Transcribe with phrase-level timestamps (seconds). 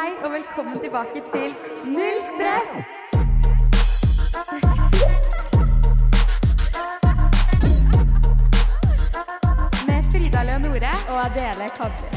[0.00, 1.50] Hei og velkommen tilbake til
[1.92, 2.70] Null stress!
[9.88, 12.08] Med Frida Leonore og Adele Kavli.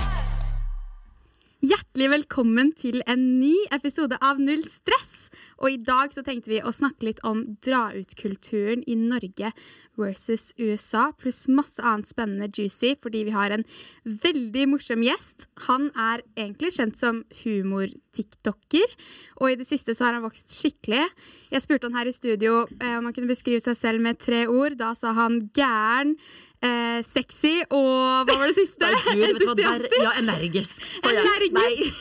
[1.73, 5.22] Hjertelig velkommen til en ny episode av Null stress.
[5.61, 9.53] Og i dag så tenkte vi å snakke litt om dra-ut-kulturen i Norge
[9.99, 13.65] versus USA, pluss masse annet spennende juicy, fordi vi har en
[14.03, 15.47] veldig morsom gjest.
[15.67, 18.95] Han er egentlig kjent som humor-tiktoker,
[19.39, 21.05] og i det siste så har han vokst skikkelig.
[21.53, 24.45] Jeg spurte han her i studio eh, om han kunne beskrive seg selv med tre
[24.49, 24.79] ord.
[24.81, 26.17] Da sa han gæren.
[26.63, 28.87] Eh, sexy og hva var det siste?
[29.09, 29.97] Gud, Entusiastisk.
[29.99, 30.85] ja, energisk.
[31.03, 31.97] Energisk.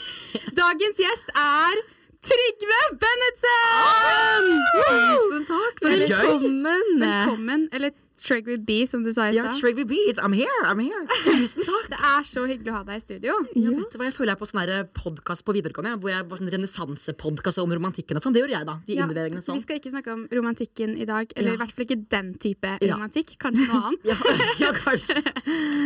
[0.55, 1.80] Dagens gjest er
[2.23, 4.45] Trygve Bennetsen!
[4.78, 5.91] Tusen takk, så.
[5.91, 7.01] Velkommen!
[7.03, 7.64] Velkommen.
[7.75, 7.91] Eller
[8.23, 9.97] Trygve B, som du sa i Ja, Trygve B.
[10.23, 11.01] I'm here, I'm here.
[11.27, 11.89] Tusen takk.
[11.91, 13.34] Det er så hyggelig å ha deg i studio.
[13.59, 16.29] Ja, vet du hva, Jeg føler jeg er på sånn podkast på videregående, hvor jeg
[16.31, 18.36] var sånn renessansepodkast om romantikken og sånn.
[18.36, 18.77] Det gjorde jeg, da.
[18.86, 19.58] De Ja, innleveringene sånn.
[19.58, 21.35] Vi skal ikke snakke om romantikken i dag.
[21.35, 21.58] Eller Ja.
[21.58, 23.35] i hvert fall ikke den type romantikk.
[23.42, 24.07] Kanskje noe annet.
[24.13, 25.19] Ja, ja, kanskje.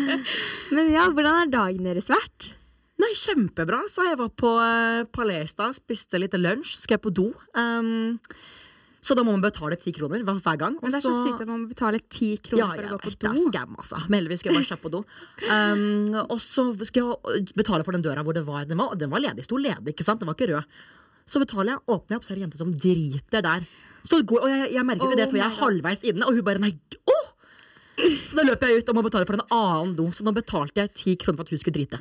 [0.77, 2.53] Men ja, hvordan har dagen deres vært?
[3.03, 3.83] Nei, kjempebra.
[3.93, 7.27] Så jeg var på uh, Palesta, spiste litt lunsj, skal jeg på do.
[7.59, 8.17] Um,
[9.07, 10.79] så da må man betale ti kroner hver, gang.
[10.81, 13.03] Men det er så sykt at man må betale ti kroner ja, for å gå
[13.05, 14.01] på det er skam, altså.
[14.09, 15.03] Men heldigvis skulle jeg bare kjapt på do.
[15.47, 19.13] Um, og så skal jeg betale for den døra hvor det var Den var, den
[19.13, 19.45] var ledig.
[19.47, 20.25] Sto ledig, ikke sant?
[20.25, 20.81] Den var ikke rød.
[21.27, 23.69] Så betaler jeg, åpner jeg opp, så er det en jente som driter der.
[24.07, 26.47] Så går, og jeg, jeg merker ikke det for jeg er halvveis inne, og hun
[26.47, 26.73] bare nei,
[27.11, 27.16] åh!
[27.97, 30.07] Så da løper jeg ut og må betale for en annen do.
[30.13, 32.01] Så nå betalte jeg ti kroner for at hun skulle drite.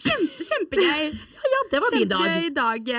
[0.00, 1.06] Kjempe, kjempegøy.
[1.40, 2.26] Ja, ja, det var min dag.
[2.26, 2.90] Kjempegøy dag.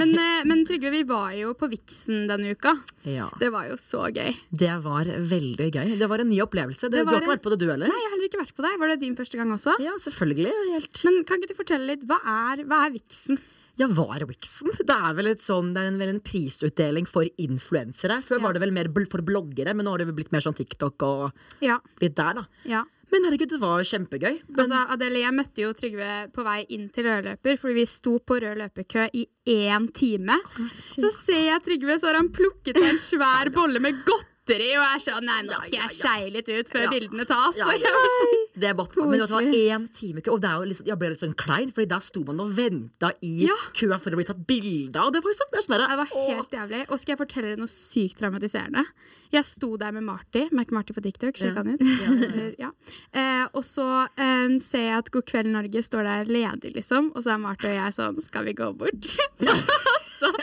[0.00, 2.74] Men, eh, men Trygve, vi var jo på Vixen denne uka.
[3.06, 4.34] Ja, Det var jo så gøy.
[4.50, 5.94] det var veldig gøy.
[6.00, 6.90] Det var en ny opplevelse.
[6.90, 7.86] Det, Det du har ikke vært på det, du heller?
[7.86, 8.74] Nei, jeg har heller ikke vært på det.
[8.80, 9.78] Var det din første gang også?
[9.78, 10.52] Ja, selvfølgelig.
[10.74, 13.38] Helt Men kan ikke du fortelle litt, hva er, hva er Vixen?
[13.76, 14.70] Ja, var Wixen?
[14.78, 18.20] Det er vel sånn, det er en, vel en prisutdeling for influensere.
[18.22, 18.42] Før Ja.
[18.46, 21.32] var det vel mer for bloggere, men nå har det blitt mer sånn TikTok og
[21.60, 22.46] Ja, litt der, da.
[22.64, 22.84] ja.
[23.12, 24.40] Men herregud, det var kjempegøy.
[24.48, 27.84] Men, Altså, Adele, jeg møtte jo Trygve på vei inn til rød løper, fordi vi
[27.86, 30.34] sto på rød løperkø i én time.
[30.74, 34.02] Så ser jeg Trygve, så har han plukket en svær bolle med
[34.44, 35.88] godteri, og er sånn Nei, nå skal jeg ja.
[35.88, 36.90] skeie litt ut før Ja.
[36.92, 37.56] bildene tas.
[37.56, 37.92] Ja, ja.
[38.60, 41.08] det er bort, men det var én time kø, og det jo liksom, jeg ble
[41.10, 43.56] litt sånn klein, Fordi der sto man og venta i Ja.
[43.74, 45.12] køa for å bli tatt bilde av.
[45.12, 46.82] Det var, sånn, det sånn det var helt jævlig.
[46.90, 48.84] Og skal jeg fortelle deg noe sykt traumatiserende?
[49.32, 51.62] Jeg sto der med Marty, Mac Marty på TikTok, sjekk Ja.
[51.62, 52.58] han ut.
[52.58, 52.70] Ja.
[53.14, 57.10] eh, og så um, ser jeg at God kveld Norge står der ledig, liksom.
[57.16, 59.16] Og så er Marty og jeg sånn Skal vi gå bort?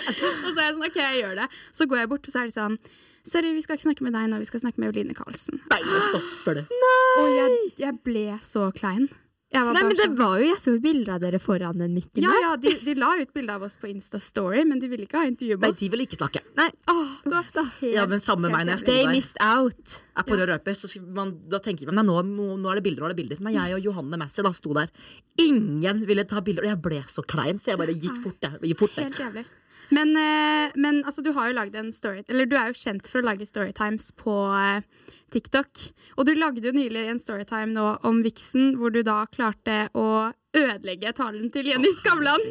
[0.10, 1.48] og, så, er jeg sånn OK, jeg gjør det.
[1.80, 2.78] Så går jeg bort, og så er de sånn
[3.22, 5.60] Sorry, vi skal ikke snakke med deg nå, vi skal snakke med Eveline Karlsen.
[5.70, 6.64] Nei, så stopper det.
[7.22, 9.12] Og jeg, jeg ble så klein.
[9.52, 11.82] Jeg var Nei, bare men det sånn var jo, Jeg så bilder av dere foran
[11.82, 14.80] den mikken Ja, ja, de, de la ut bilde av oss på Insta Story, men
[14.80, 15.82] de ville ikke ha intervju med oss.
[15.82, 16.44] de ville ikke snakke.
[16.56, 17.66] Nei, Åh, det var da.
[17.82, 18.88] helt, Ja, men samme meg når jeg.
[18.88, 19.12] They der.
[19.12, 19.98] missed out.
[20.16, 20.48] er på ja.
[20.54, 23.20] løper, så man, da tenker man nei, nå, nå er det bilder, nå er det
[23.20, 23.44] bilder.
[23.44, 24.94] Nei, jeg og Johanne Messi da sto der.
[25.44, 28.40] Ingen ville ta bilder, og jeg ble så klein, så jeg bare gikk fort.
[28.48, 29.02] Jeg, gikk fort.
[29.04, 29.50] Helt jævlig.
[29.92, 31.32] Men, eh, men altså, du
[31.92, 34.84] story Eller du er jo kjent for å lage storytimes på eh,
[35.32, 35.82] TikTok.
[36.18, 40.32] Og du lagde jo nylig en storytime nå om Vixen, hvor du da klarte å
[40.56, 42.44] ødelegge talen til Jenny Skavlan.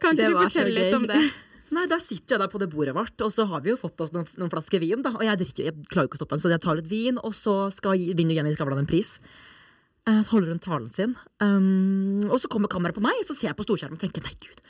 [0.00, 1.22] Kan ikke du fortelle litt om det?
[1.72, 4.00] Nei, da sitter jeg der på det bordet vårt, og så har vi jo fått
[4.04, 5.00] oss noen, noen flasker vin.
[5.04, 7.16] da Og jeg drikker, jeg klarer ikke å stoppe den, så jeg tar litt vin,
[7.16, 9.14] og så skal vinner Jenny Skavlan en pris.
[10.08, 11.14] Eh, holder hun talen sin.
[11.42, 14.24] Um, og så kommer kameraet på meg, og så ser jeg på storskjermen og tenker
[14.24, 14.62] nei, gud.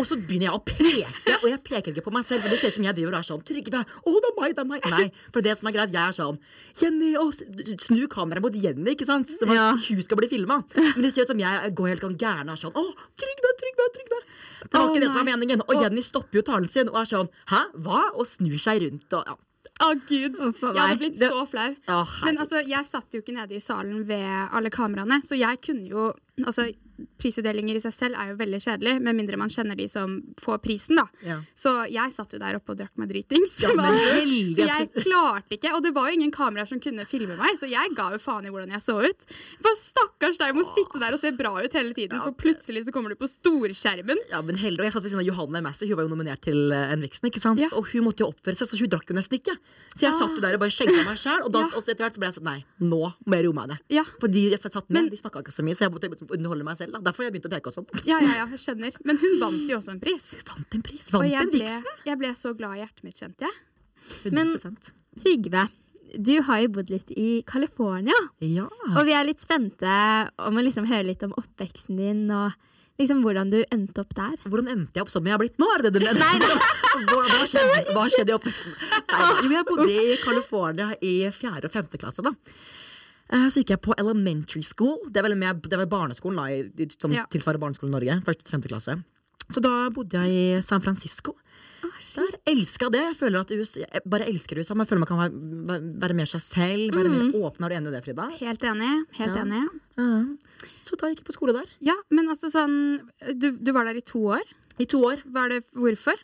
[0.00, 2.58] Og så begynner jeg å peke, og jeg peker ikke på meg selv, for det
[2.60, 4.68] ser ut som jeg driver og er sånn Trygve, å, det er meg, det er
[4.72, 4.88] meg.
[4.92, 6.40] Nei, for det som er greit, jeg er sånn
[6.80, 7.28] Jenny, å,
[7.86, 9.30] snu kameraet mot Jenny, ikke sant?
[9.38, 10.60] Som at hun skal bli filma.
[10.74, 12.84] Men det ser ut som jeg går helt sånn gæren og er sånn Å,
[13.20, 14.20] Trygve, Trygve, Trygve.
[14.64, 15.64] Det var ikke ikke det som var meningen.
[15.66, 18.06] Og Jenny stopper jo talen sin og er sånn Hæ, hva?
[18.14, 19.36] Og snur seg rundt og ja.
[19.82, 20.36] Å, gud.
[20.38, 21.76] Oh, Jeg hadde blitt Det- så flau.
[21.88, 25.60] Å, Men altså, jeg satt jo ikke nede i salen ved alle kameraene, så jeg
[25.62, 26.12] kunne jo
[26.44, 26.74] Altså,
[27.18, 30.60] prisutdelinger i seg selv er jo veldig kjedelig, med mindre man kjenner de som får
[30.64, 31.06] prisen, da.
[31.26, 31.38] Ja.
[31.58, 33.56] Så jeg satt jo der oppe og drakk meg dritings.
[33.64, 33.94] Ja, men
[34.54, 37.68] For jeg klarte ikke, og det var jo ingen kameraer som kunne filme meg, så
[37.70, 39.26] jeg ga jo faen i hvordan jeg så ut.
[39.64, 42.94] For stakkars deg, må sitte der og se bra ut hele tiden, for plutselig så
[42.94, 44.20] kommer du på storskjermen.
[44.30, 44.80] Ja, men heldig.
[44.82, 47.28] Og jeg satt ved siden av Johanne Massey, hun var jo nominert til en Vixen,
[47.30, 47.60] ikke sant?
[47.62, 47.70] Ja.
[47.76, 49.56] Og hun måtte jo oppføre seg, så hun drakk jo nesten ikke.
[49.94, 51.66] Så jeg satt jo der og bare skjenka meg sjæl, og, Ja.
[51.74, 53.78] og etter hvert så ble jeg sånn Nei, nå må jeg roe meg ned.
[53.88, 54.02] Ja.
[54.20, 56.64] Fordi jeg satt med, Men- de snakka ikke så mye, så jeg måtte liksom underholde
[56.64, 56.83] meg selv.
[56.92, 56.98] Da.
[57.00, 57.86] Derfor har jeg begynt å peke og sånn.
[58.08, 58.92] Ja, ja, ja, jeg skjønner.
[59.04, 60.34] Men hun vant jo også en pris.
[60.48, 61.08] Vant en pris.
[61.12, 63.56] Og Vant jeg en ble, jeg ble så glad i hjertet mitt, kjente jeg.
[64.24, 64.76] 100 Men-
[65.22, 65.68] Trygve,
[66.20, 68.14] du har jo bodd litt i California.
[68.40, 68.66] Ja.
[68.96, 69.94] Og vi er litt spente
[70.38, 72.52] om å liksom høre litt om oppveksten din og
[73.00, 74.34] liksom hvordan du endte opp der.
[74.44, 75.66] Hvordan endte jeg opp som jeg har blitt nå?
[75.74, 76.58] Er det det du mener?
[76.94, 78.74] Hva, hva, skjedde, hva skjedde i oppveksten?
[79.10, 82.22] Nei, jo, jeg bodde i California i fjerde og femte klasse.
[82.22, 82.30] da.
[83.34, 85.00] Eh, Så gikk jeg på elementary school.
[85.10, 87.24] Det er vel med, det er vel barneskolen da, som Ja.
[87.26, 88.20] tilsvarer barneskolen i Norge.
[88.24, 89.02] Første til femte klasse.
[89.50, 91.34] Så da bodde jeg i San Francisco.
[92.16, 93.02] Der elska det.
[93.12, 94.74] Jeg føler at USA, jeg bare elsker USA.
[94.74, 96.94] Man føler man kan være, være mer seg selv.
[96.96, 97.64] Være mer åpen.
[97.64, 98.28] Er du enig i det, Frida?
[98.40, 99.04] Helt enig.
[99.18, 99.42] Helt Ja.
[99.44, 99.68] enig.
[99.98, 100.24] Ja.
[100.82, 101.66] Så da gikk jeg på skole der.
[101.80, 103.00] Ja, men altså sånn
[103.38, 104.42] Du, du var der i to år.
[104.80, 105.22] I to år.
[105.26, 106.14] Var det hvorfor?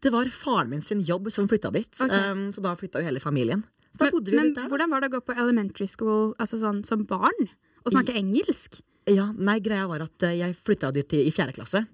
[0.00, 1.90] Det var faren min sin jobb som flytta dit.
[2.00, 2.30] Okay.
[2.30, 3.64] Um, så da flytta jo hele familien.
[3.98, 4.62] Så da Men, bodde vi men litt der.
[4.62, 4.70] da.
[4.70, 7.48] hvordan var det å gå på elementary school altså sånn som barn?
[7.84, 8.80] Og snakke engelsk?
[9.08, 11.86] Ja, nei, greia var at eh, jeg flytta dit i, i fjerde klasse.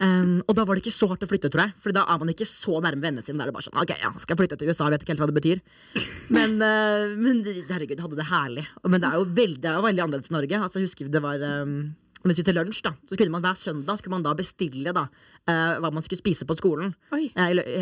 [0.00, 1.74] Um, og da var det ikke så hardt å flytte, tror jeg.
[1.84, 3.36] For da er man ikke så nærme vennene sine.
[3.38, 5.12] Da er det bare sånn, ok, ja, skal jeg flytte til USA, jeg vet ikke
[5.14, 5.62] helt hva det betyr.
[6.36, 8.64] Men, uh, men herregud, jeg hadde det herlig.
[8.88, 10.60] Men det er jo veldig, det er jo veldig annerledes i Norge.
[10.64, 11.74] Altså, jeg husker det var um,
[12.22, 15.02] Når vi spiste lunsj, da, så skulle man hver søndag skulle man da bestille da,
[15.50, 16.94] uh, hva man skulle spise på skolen.
[17.12, 17.28] uh, i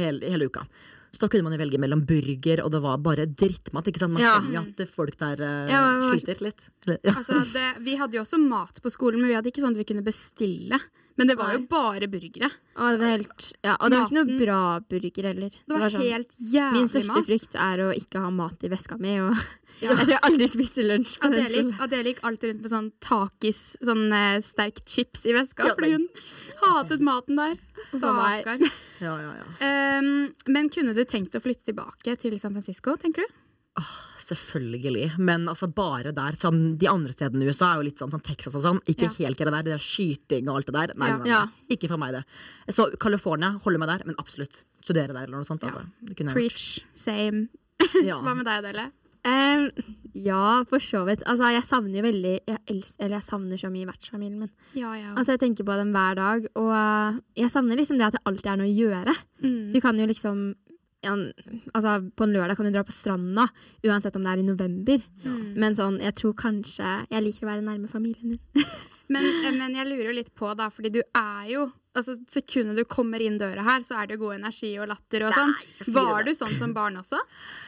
[0.03, 0.67] hele, hele uka.
[1.12, 3.85] Så da kunne man jo velge mellom burger, og det var bare drittmat.
[3.91, 4.12] ikke sant?
[4.15, 4.37] Man Ja.
[4.39, 6.69] skjønner jo at folk der uh, Ja, hva- sliter litt.
[6.87, 7.12] Eller, ja.
[7.19, 9.83] Altså, det, vi hadde jo også mat på skolen, men vi hadde ikke sånn at
[9.83, 10.79] vi kunne bestille.
[11.19, 12.49] Men det var jo bare burgere.
[12.79, 15.51] Og det var helt Ja, og det var ikke noe bra burger heller.
[15.51, 16.73] Det var, sånn- helt jævlig mat.
[16.79, 17.27] Min største mat.
[17.27, 19.35] frykt er å ikke ha mat i veska mi, og
[19.81, 19.94] Ja.
[19.94, 21.81] jeg tror jeg aldri spiste lunsj på den Adelik, skolen.
[21.87, 26.09] Adelik alltid rundt med sånn takis, sånn uh, sterk chips i veska, Ja, fordi hun
[26.61, 27.59] hatet maten der.
[27.94, 28.61] Stakkar.
[29.00, 29.44] Ja, ja, ja.
[29.97, 33.38] Um, men kunne du tenkt å flytte tilbake til San Francisco, tenker du?
[34.21, 35.15] Selvfølgelig.
[35.19, 36.37] Men altså bare der.
[36.37, 38.81] Sånn, de andre stedene i USA er jo litt sånn, sånn Texas og sånn.
[38.93, 39.15] Ikke Ja.
[39.19, 39.62] helt det der.
[39.62, 40.93] Det der skyting og alt det der.
[41.00, 41.17] Nei, Ja.
[41.17, 41.31] nei, nei.
[41.33, 41.47] Ja.
[41.71, 42.25] Ikke for meg, det.
[42.75, 44.65] Så California holder meg der, men absolutt.
[44.85, 45.62] Studere der eller noe sånt.
[45.65, 45.87] Altså.
[46.05, 47.49] Det kunne Preach, same.
[47.81, 48.91] Hva med deg, Adele?
[49.28, 49.67] Em,
[50.17, 51.22] ja, for så vidt.
[51.28, 54.52] Altså, jeg savner jo veldig Jeg, elsker, eller jeg savner så mye vertsfamilien min.
[54.78, 55.12] Ja, ja.
[55.12, 58.25] Altså, jeg tenker på dem hver dag, og uh, jeg savner liksom det at det
[58.25, 59.17] alltid er noe å gjøre.
[59.44, 59.72] Mm.
[59.75, 60.43] Du kan jo liksom
[61.00, 61.14] ja,
[61.72, 63.46] altså, På en lørdag kan du dra på stranda,
[63.88, 65.05] uansett om det er i november.
[65.56, 68.66] Men sånn, jeg tror kanskje Jeg liker å være nærme familien din.
[69.11, 72.79] Men, eh, men jeg lurer jo litt på, da, fordi du er jo Altså, Sekundet
[72.79, 75.51] du kommer inn døra her, så er det jo god energi og latter og sånn.
[75.97, 77.19] Var du sånn som barn også?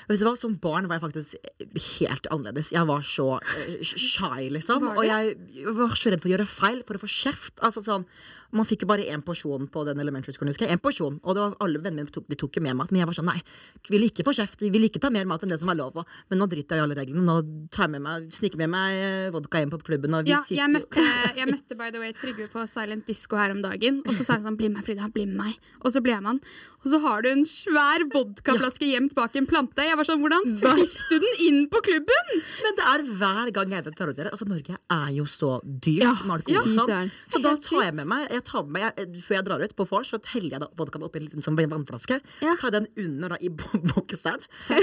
[0.06, 2.70] Vet du hva, Som barn var jeg faktisk helt annerledes.
[2.70, 4.86] Jeg var så eh, shy, liksom.
[4.92, 5.34] Og jeg
[5.74, 7.56] var så redd for å gjøre feil, for å få kjeft.
[7.66, 8.06] Altså sånn,
[8.52, 10.48] Man fikk jo bare én porsjon på den elementary school.
[10.48, 12.74] husker jeg, en porsjon, Og det var alle vennene mine tok, de tok jo mer
[12.74, 12.90] mat.
[12.92, 13.40] Men jeg var sånn nei,
[13.88, 14.60] vil ikke få kjeft.
[14.60, 15.96] Vil ikke ta mer mat enn det som er lov.
[16.28, 17.24] Men nå driter jeg i alle reglene.
[17.24, 20.14] Nå tar jeg med meg, sniker med meg eh, vodka hjem på klubben.
[20.14, 21.06] Og vi Ja, sitter- jeg møtte,
[21.40, 24.02] jeg møtte by the way Trygve på Silent Disco her om dagen.
[24.06, 25.58] Og så sa han sånn 'bli med, Frida', bli med meg.
[25.80, 26.40] Og så ble jeg med han.
[26.82, 29.84] Og så har du en svær vodkaflaske gjemt bak en plante.
[29.86, 32.32] Jeg var sånn, Hvordan fikk du den inn på klubben?!
[32.64, 34.32] Men det er hver gang jeg er ute dere.
[34.34, 36.72] Altså, Norge er jo så dyrt Ja, med alkohol.
[36.74, 36.86] ja.
[36.88, 37.12] sånn.
[37.30, 39.76] Så da tar jeg med meg, jeg tar med meg jeg, Før jeg drar ut
[39.78, 42.18] på vors, så heller jeg vodkaen oppi en liten sånn vannflaske.
[42.42, 42.56] Ja.
[42.60, 44.42] Tar den under da, i bo- bokseren.
[44.66, 44.78] Så.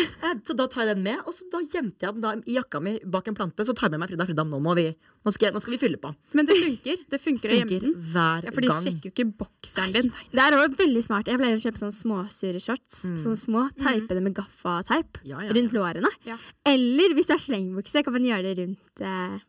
[0.47, 2.79] Så da tar jeg den med, og så da gjemte jeg den da i jakka
[2.81, 3.65] mi bak en plante.
[3.67, 4.25] Så tar jeg med meg Frida.
[4.29, 4.87] Frida, nå, må vi,
[5.25, 6.13] nå, skal, jeg, nå skal vi fylle på.
[6.33, 7.01] Men det funker.
[7.11, 7.95] Det funker å gjemme Funker den.
[8.13, 8.83] hver Ja, For de gang.
[8.85, 10.11] sjekker jo ikke bokseren din.
[10.31, 11.27] Det er også veldig smart.
[11.27, 13.01] Jeg pleier å kjøpe sånne småsure shorts.
[13.23, 13.65] Sånne små.
[13.77, 15.27] Teipe det med gaffateip Mm.
[15.27, 15.53] Ja, ja, ja.
[15.59, 16.09] rundt lårene.
[16.25, 16.37] Ja.
[16.65, 19.39] Eller hvis det er slengbukse, kan man gjøre det rundt eh,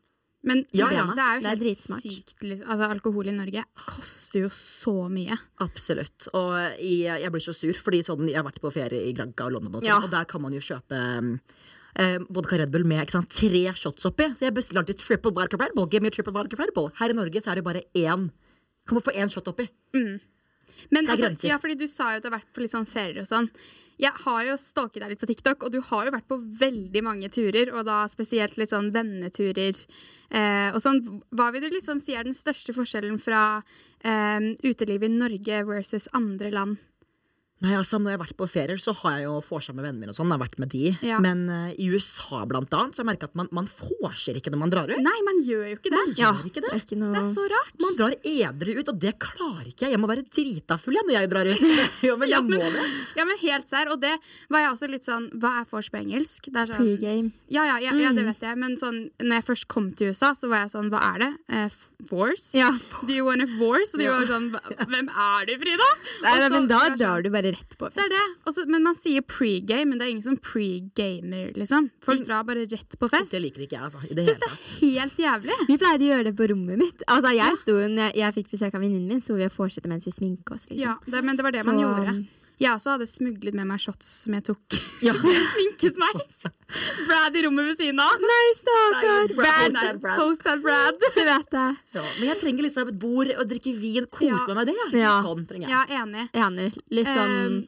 [0.43, 1.05] Men Ja, ja.
[1.13, 2.01] det er jo Det er helt dritsmart.
[2.03, 2.43] sykt.
[2.43, 2.67] Liksom.
[2.71, 5.37] Altså, alkohol i Norge koster jo så mye.
[5.61, 6.29] Absolutt.
[6.33, 9.45] Og jeg, jeg blir så sur, fordi sånn, jeg har vært på ferie i Granca
[9.45, 9.99] og London, og, sånt, Ja.
[10.01, 11.35] og der kan man jo kjøpe um,
[11.97, 14.31] eh, vodka Red Bull med sant, tre shots oppi.
[14.35, 15.89] Så jeg alltid triple vodka Red Bull.
[15.91, 16.91] Give me triple vodka Red Bull.
[17.01, 18.31] Her i Norge så er det bare én.
[18.87, 19.69] Kan man få én shot oppi?
[20.89, 22.89] Men er altså, ja, fordi du sa jo at du har vært på litt sånn
[22.89, 23.49] ferier og sånn.
[24.01, 27.03] Jeg har jo stalket deg litt på TikTok, og du har jo vært på veldig
[27.05, 31.03] mange turer, og da spesielt litt sånn venneturer eh, og sånn.
[31.37, 33.61] Hva vil du liksom si er den største forskjellen fra
[34.01, 36.81] eh, utelivet i Norge versus andre land?
[37.61, 40.01] Nei, altså Når jeg har vært på ferier, så har jeg jo vorsa med vennene
[40.01, 40.13] mine.
[40.15, 40.85] og sånn, jeg har vært med de.
[41.05, 41.19] Ja.
[41.21, 43.69] Men uh, i USA blant annet, så har jeg merket at man, man
[44.01, 44.97] vorser ikke når man drar ut.
[45.05, 46.05] Nei, man gjør jo ikke det.
[46.17, 46.73] Ja, ikke Det det?
[46.73, 47.75] er ikke noe Det er så rart.
[47.85, 49.93] Man drar edru ut, og det klarer ikke jeg.
[49.93, 51.61] Jeg må være drita full jeg, når jeg drar ut.
[52.09, 52.87] jo, men Ja, men- må det.
[53.21, 53.93] Ja, men helt sær.
[53.93, 54.15] Og det
[54.49, 56.49] var jeg også litt sånn Hva er vors på engelsk?
[56.49, 57.33] Det er sånn pregame.
[57.53, 58.33] Ja, ja, ja, ja, det Mm.
[58.33, 58.57] vet jeg.
[58.65, 61.71] Men sånn, når jeg først kom til USA, så var jeg sånn Hva er det?
[62.11, 62.55] Wars?
[62.57, 62.71] Ja.
[63.05, 63.93] Do you want a wars?
[63.93, 65.89] Og de var sånn Hvem er du, Frida?
[66.25, 68.25] Nei, Og nei, men da jeg sånn, drar du bare rett på Det er det.
[68.49, 71.91] Også, men man sier pregame, men det er ingen som pregamer, liksom.
[72.05, 73.31] Folk drar bare rett på fest.
[73.35, 74.03] Det liker ikke jeg, altså.
[74.07, 75.61] I det Syns hele det er helt jævlig.
[75.71, 77.07] Vi pleide å gjøre det på rommet mitt.
[77.07, 80.09] Altså, jeg, sto, jeg, jeg fikk besøk av venninnen min, så vi og fortsatte mens
[80.09, 80.69] vi sminka oss.
[80.71, 80.85] Liksom.
[80.85, 82.21] Ja, det, men det var det man gjorde.
[82.61, 84.79] Jeg også hadde smuglet med meg shots som jeg tok.
[85.01, 85.15] Ja.
[85.25, 86.19] Jeg sminket meg.
[87.09, 88.21] Brad i rommet ved siden av.
[88.21, 89.31] Nei, stakkar!
[89.33, 89.79] Brad.
[90.03, 90.19] Brad.
[90.19, 91.01] Post-ad Brad.
[91.17, 91.47] Jeg.
[91.57, 95.01] Ja, men jeg trenger liksom et bord og drikke vin, kose meg med det.
[95.01, 95.15] Ja.
[95.25, 95.73] Sånn trenger jeg.
[95.73, 96.27] Ja, enig.
[96.37, 96.73] Enig.
[96.93, 97.61] Litt sånn Um,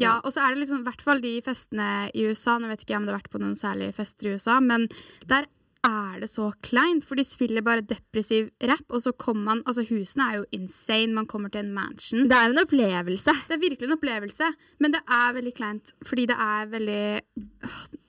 [0.00, 2.84] ja, og så er det liksom, i hvert fall de festene i USA Nå vet
[2.84, 4.86] ikke jeg om det har vært på noen særlige fester i USA, men
[5.28, 5.44] der
[5.86, 9.84] er det så kleint, for de spiller bare depressiv rap, og så kommer man Altså,
[9.88, 12.26] husene er jo insane, man kommer til en mansion.
[12.28, 13.34] Det er en opplevelse.
[13.48, 17.04] Det er virkelig en opplevelse, men det er veldig kleint, fordi det er veldig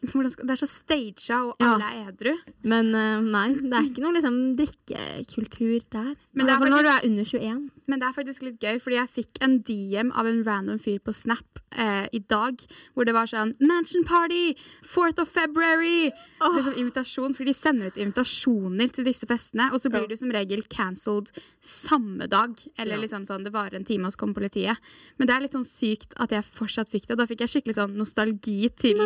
[0.02, 1.76] Det er så staged, og Ja.
[1.76, 2.34] alle er edru.
[2.64, 6.16] Men uh, nei, det er ikke noe liksom drikkekultur der.
[6.34, 7.70] Men det er faktisk, når du er under 21.
[7.88, 11.00] Men det er faktisk litt gøy, fordi jeg fikk en DM av en random fyr
[11.04, 12.56] på Snap eh, i dag,
[12.96, 14.54] hvor det var sånn Mansion party!
[14.88, 16.12] 4th of February!
[16.42, 20.32] Liksom invitasjon, fordi de sender ut invitasjoner til disse festene, og så blir du som
[20.34, 21.30] regel cancelled
[21.60, 22.56] samme dag.
[22.80, 23.02] Eller Ja.
[23.04, 24.78] liksom sånn, det varer en time, og så kommer politiet.
[25.20, 27.18] Men det er litt sånn sykt at jeg fortsatt fikk det.
[27.18, 28.98] Da fikk jeg skikkelig sånn nostalgi til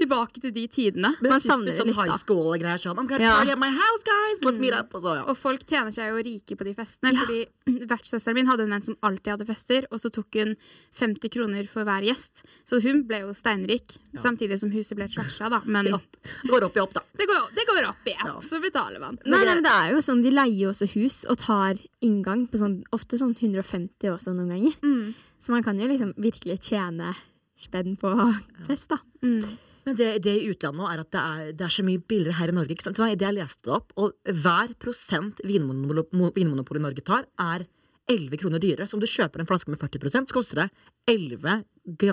[0.00, 1.12] tilbake til de tidene.
[1.20, 2.02] Men Man savner det litt, da.
[2.02, 2.96] high school school-greier sånn.
[2.98, 3.36] I'm gonna Ja.
[3.38, 4.40] party at my house, guys!
[4.46, 4.94] Let's meet up!
[4.94, 5.24] Og så, ja.
[5.28, 7.14] Og folk tjener seg jo rike på de festene.
[7.20, 7.46] Fordi
[7.92, 10.56] vertssøsteren min hadde en venn som alltid hadde fester, og så tok hun
[10.98, 12.42] 50 kroner for hver gjest.
[12.64, 15.62] Så hun ble jo steinrik, samtidig som huset ble trasha, da.
[15.66, 15.98] Men ja.
[16.42, 17.00] Det går opp i opp, da.
[17.16, 18.36] det, går, det går opp igjen, Ja.
[18.40, 19.18] så betaler man.
[19.26, 22.58] Nei, nei, men det er jo sånn, De leier også hus og tar inngang på
[22.60, 24.74] sånn, ofte sånn 150 også noen ganger.
[24.82, 25.14] Mm.
[25.40, 27.14] Så man kan jo liksom virkelig tjene
[27.56, 28.10] spenn på
[28.68, 28.98] fest, da.
[29.22, 29.44] Mm.
[29.86, 32.52] Men det, det i utlandet er at det er, det er så mye billigere her
[32.52, 32.74] i Norge.
[32.74, 33.00] Ikke sant?
[33.00, 37.66] Det jeg leste opp, og hver prosent Vinmonopol- i Norge tar, er
[38.10, 38.88] 11 kroner dyrere.
[38.88, 40.68] Så om du kjøper en flaske med 40 så koster det
[41.10, 41.62] 11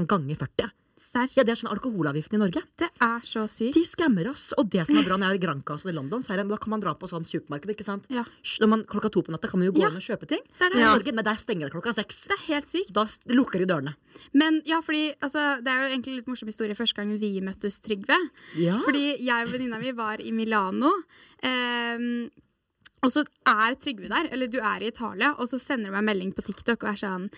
[0.07, 0.71] ganger 40.
[0.97, 1.27] Serr.
[1.37, 2.63] Ja, Det er sånn alkoholavgiften i Norge.
[2.77, 3.73] Det er så sykt.
[3.77, 4.51] De skammer oss.
[4.57, 6.47] Og det som er bra når jeg er i Granca i London, så er det,
[6.49, 7.69] da kan man dra på sånn supermarked.
[7.69, 8.05] ikke sant?
[8.09, 8.23] Ja.
[8.59, 9.89] Når man, klokka to på natta kan man jo gå Ja.
[9.89, 10.41] inn og kjøpe ting.
[10.57, 10.79] Det er det.
[10.81, 10.93] Ja.
[10.95, 12.27] Norge, men der stenger det klokka seks.
[12.27, 12.91] Det er helt sykt.
[12.93, 13.95] Da lukker de dørene.
[14.33, 17.79] Men ja, fordi altså, det er jo egentlig litt morsom historie første gang vi møttes,
[17.81, 18.17] Trygve.
[18.57, 18.79] Ja.
[18.79, 20.91] Fordi jeg og venninna mi var i Milano.
[21.43, 22.29] ehm,
[23.03, 26.03] og så er Trygve der, eller du er i Italia, og så sender du meg
[26.09, 27.29] melding på TikTok og er sånn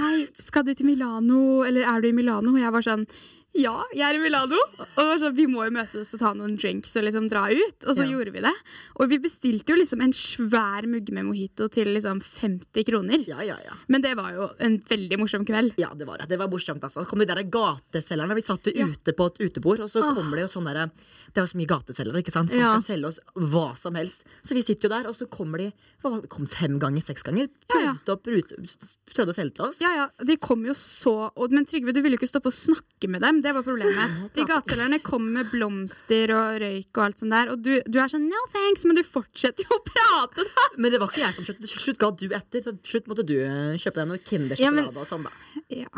[0.00, 2.50] Hei, skal du til Milano, eller er du i Milano?
[2.54, 3.06] Og jeg var sånn
[3.54, 4.58] ja, jeg er i Milano.
[4.82, 7.84] Og var sånn, vi må jo møtes og ta noen drinks og liksom dra ut.
[7.86, 8.10] Og så Ja.
[8.10, 8.50] gjorde vi det.
[8.98, 13.22] Og vi bestilte jo liksom en svær mugge med mojito til liksom 50 kroner.
[13.28, 13.76] Ja, ja, ja.
[13.86, 15.74] Men det var jo en veldig morsom kveld.
[15.78, 16.30] Ja, det var det.
[16.30, 16.82] Det var morsomt.
[16.82, 17.04] altså.
[17.04, 18.34] Så kom de der gateselgerne.
[18.34, 18.86] Vi satt jo Ja.
[18.90, 20.90] ute på et utebord, og så kommer det jo sånn derre
[21.34, 22.50] Det er jo så mye gateselgere ikke sant?
[22.54, 22.72] som Ja.
[22.78, 24.22] skal selge oss hva som helst.
[24.46, 25.72] Så vi sitter jo der, og så kommer de
[26.04, 27.48] hva, kom fem ganger, seks ganger.
[27.72, 27.92] Ja, ja.
[28.04, 29.80] Prøvde, opp, rute- prøvde å selge til oss.
[29.82, 32.54] Ja, ja, de kom jo så og, Men Trygve, du ville jo ikke stoppe å
[32.54, 33.40] snakke med dem.
[33.42, 34.30] Det var problemet.
[34.36, 38.08] De gateselgerne kom med blomster og røyk og alt sånt der, og du, du er
[38.12, 40.68] sånn no thanks, men du fortsetter jo å prate, da!
[40.78, 41.66] Men det var ikke jeg som kjøpte.
[41.74, 42.62] Til slutt ga du etter.
[42.62, 45.32] Til slutt måtte du eh, kjøpe deg noe Kindersjokolade Ja, og sånn, da.
[45.74, 45.88] Ja,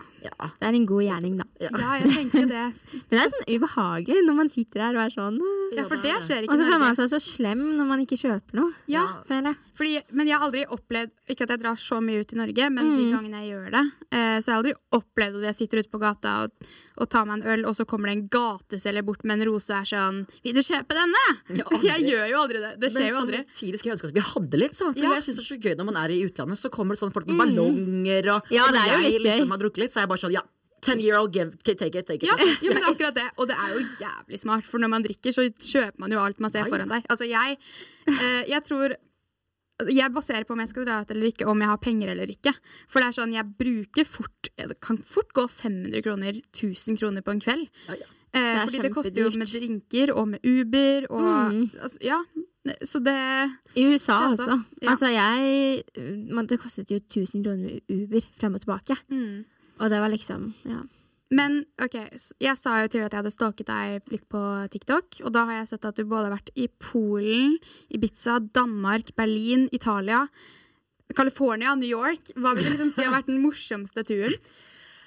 [0.61, 1.45] Det er en god gjerning, da.
[1.61, 1.69] Ja.
[1.77, 2.65] ja jeg tenker det.
[2.95, 5.53] Men det er sånn ubehagelig når man sitter her og er sånn «Åh».
[5.77, 8.17] Ja, for det skjer ikke Og så føler man seg så slem når man ikke
[8.17, 8.73] kjøper noe.
[8.87, 9.57] Ja, jeg.
[9.75, 12.71] fordi, men jeg har aldri opplevd Ikke at jeg drar så mye ut i Norge,
[12.71, 13.13] men de Mm.
[13.19, 15.99] gangene jeg gjør det, eh, så har jeg aldri opplevd at jeg sitter ute på
[16.01, 16.51] gata og,
[17.03, 19.71] og tar meg en øl, og så kommer det en gateselger bort med en rose
[19.75, 21.65] og er sånn 'Vil du kjøpe denne?' Ja.
[21.83, 22.73] Jeg gjør jo aldri det.
[22.81, 23.39] Det skjer Men jo aldri.
[23.51, 24.95] Samtidig skulle ønske at vi hadde litt sånn.
[24.95, 25.15] For Ja.
[25.19, 27.13] jeg syns det er så gøy når man er i utlandet, så kommer det sånn
[27.13, 29.33] folk med ballonger og Ja, og det er jo jeg litt gøy.
[29.35, 30.43] liksom har drukket litt, så er jeg bare sånn ja.
[30.83, 32.29] Ten year old, give, take it, take it.
[32.29, 33.27] Ja, jo, men det er akkurat det.
[33.39, 36.39] Og det er jo jævlig smart, for når man drikker, så kjøper man jo alt
[36.41, 37.07] man ser foran deg.
[37.11, 37.57] Altså, jeg,
[38.13, 38.95] eh, jeg tror
[39.93, 42.31] jeg baserer på om jeg skal dra ut eller ikke, om jeg har penger eller
[42.33, 42.53] ikke.
[42.89, 47.21] For det er sånn, jeg bruker fort Det kan fort gå 500 kroner, 1000 kroner
[47.27, 47.67] på en kveld.
[47.89, 48.07] Ja, ja.
[48.37, 51.71] Eh, er fordi det koster jo med drinker og med Uber og Mm.
[51.81, 52.23] altså, Ja,
[52.85, 53.17] så det
[53.77, 54.57] I USA, det altså.
[54.83, 54.91] ja.
[54.91, 55.83] Altså, jeg
[56.33, 58.97] man, Det kostet jo 1000 kroner med Uber frem og tilbake.
[59.09, 59.45] mm.
[59.81, 60.83] Og det var liksom Ja.
[61.35, 61.97] Men OK,
[62.39, 64.41] jeg sa jo til at jeg hadde stalket deg litt på
[64.71, 67.57] TikTok, og da har jeg sett at du både har vært i Polen,
[67.91, 70.29] Ibiza, Danmark, Berlin, Italia,
[71.19, 72.31] California, New York.
[72.39, 74.39] Hva vil du liksom si har vært den morsomste turen?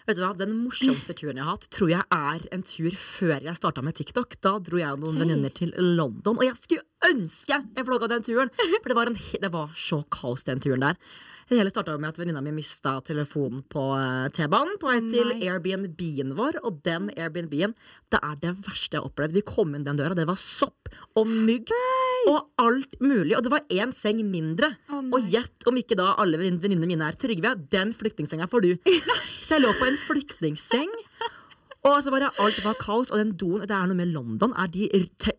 [0.09, 3.43] Vet du hva, Den morsomste turen jeg har hatt, tror jeg er en tur før
[3.45, 4.39] jeg starta med TikTok.
[4.41, 8.25] Da dro jeg og noen venninner til London, og jeg skulle ønske jeg vlogga den
[8.25, 8.51] turen!
[8.81, 10.99] For det var, en, det var så kaos, den turen der.
[11.49, 15.31] Det hele starta med at venninna mi mista telefonen på eh, T-banen på vei til
[15.33, 16.59] Airbnb-en vår.
[16.61, 17.73] Og den Airbnb-en,
[18.13, 19.33] det er det verste jeg har opplevd.
[19.33, 21.73] Vi kom inn den døra, det var sopp og mygg
[22.29, 23.33] og alt mulig.
[23.33, 24.75] Og det var én seng mindre.
[24.93, 28.71] Oh, og gjett om ikke da alle venninnene mine er Trygve, den flyktningsenga får du.
[29.45, 30.93] Så jeg lå på en flyktningseng.
[31.87, 34.51] Og så bare alt var kaos, og den doen Det er noe med London.
[34.59, 34.89] Er de,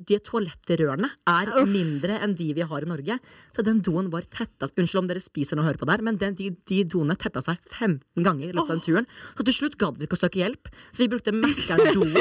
[0.09, 3.19] de toalettrørene er mindre enn de vi har i Norge.
[3.53, 6.37] Så den doen var tetta Unnskyld om dere spiser og hører på der, men den,
[6.39, 9.11] de, de doene tetta seg 15 ganger i løpet av den turen.
[9.37, 12.17] Så til slutt gadd vi ikke å søke hjelp, så vi brukte Mækkern-doen.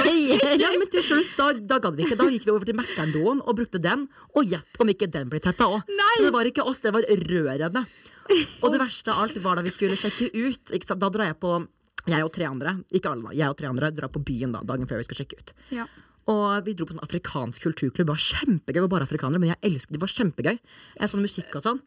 [0.60, 2.20] Ja, men til slutt, da, da gadd vi ikke.
[2.20, 4.10] Da gikk vi over til Mækkern-doen og brukte den.
[4.36, 5.88] Og gjett om ikke den ble tetta òg.
[6.18, 7.88] Så det var ikke oss, det var rørene.
[8.62, 10.76] Og det verste av alt var da vi skulle sjekke ut.
[10.92, 11.56] Da drar jeg på
[12.14, 14.62] jeg og tre andre, ikke alle da, jeg og tre andre drar på byen da,
[14.68, 15.54] dagen før vi skal sjekke ut.
[15.76, 15.88] Ja.
[16.30, 18.06] Og vi dro på en afrikansk kulturklubb.
[18.06, 18.76] Det var kjempegøy.
[18.78, 20.02] Det var bare afrikanere, men jeg elsket det.
[20.04, 20.58] var kjempegøy.
[21.00, 21.80] Er sånn musikk og sånn.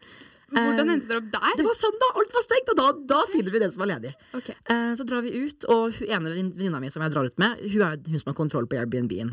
[0.53, 1.55] Hvordan endte dere opp der?
[1.57, 4.13] Det var søndag, alt var stengt, og da, da finner vi den som var ledig.
[4.37, 4.51] Ok.
[4.53, 7.63] Eh, så drar vi ut, og hun ene venninna mi som jeg drar ut med,
[7.73, 9.33] hun er hun som har kontroll på Airbnb-en.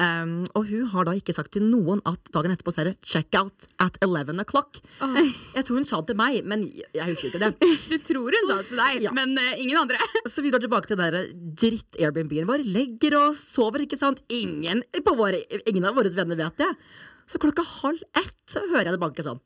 [0.00, 2.96] Um, og hun har da ikke sagt til noen at dagen etterpå så er det
[3.06, 4.78] check out at 11 o'clock.
[5.04, 5.16] Oh.
[5.56, 7.70] Jeg tror hun sa det til meg, men jeg husker ikke det.
[7.90, 9.14] du tror hun sa det til deg, Ja.
[9.16, 10.00] men uh, ingen andre.
[10.32, 12.66] Så vi drar tilbake til den dritt-Airbnb-en vår.
[12.76, 14.22] Legger oss, sover, ikke sant.
[14.32, 16.70] Ingen, på våre, ingen av våre venner vet det.
[17.30, 19.42] Så klokka halv ett så hører jeg det banke sånn.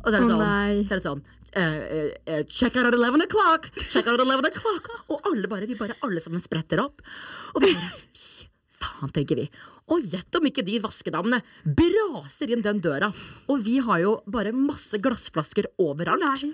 [0.00, 2.94] Og så er det sånn, Oh, så er det sånn Uh, uh, Check out at
[2.94, 3.64] 11 o'clock!
[3.90, 4.86] Check out at 11 o'clock!
[5.10, 7.02] Og alle bare, vi bare alle sammen spretter opp.
[7.56, 7.88] Og bare
[8.80, 9.46] faen, tenker vi.
[9.90, 13.10] Og gjett om ikke de vaskedamene braser inn den døra.
[13.50, 16.44] Og vi har jo bare masse glassflasker overalt.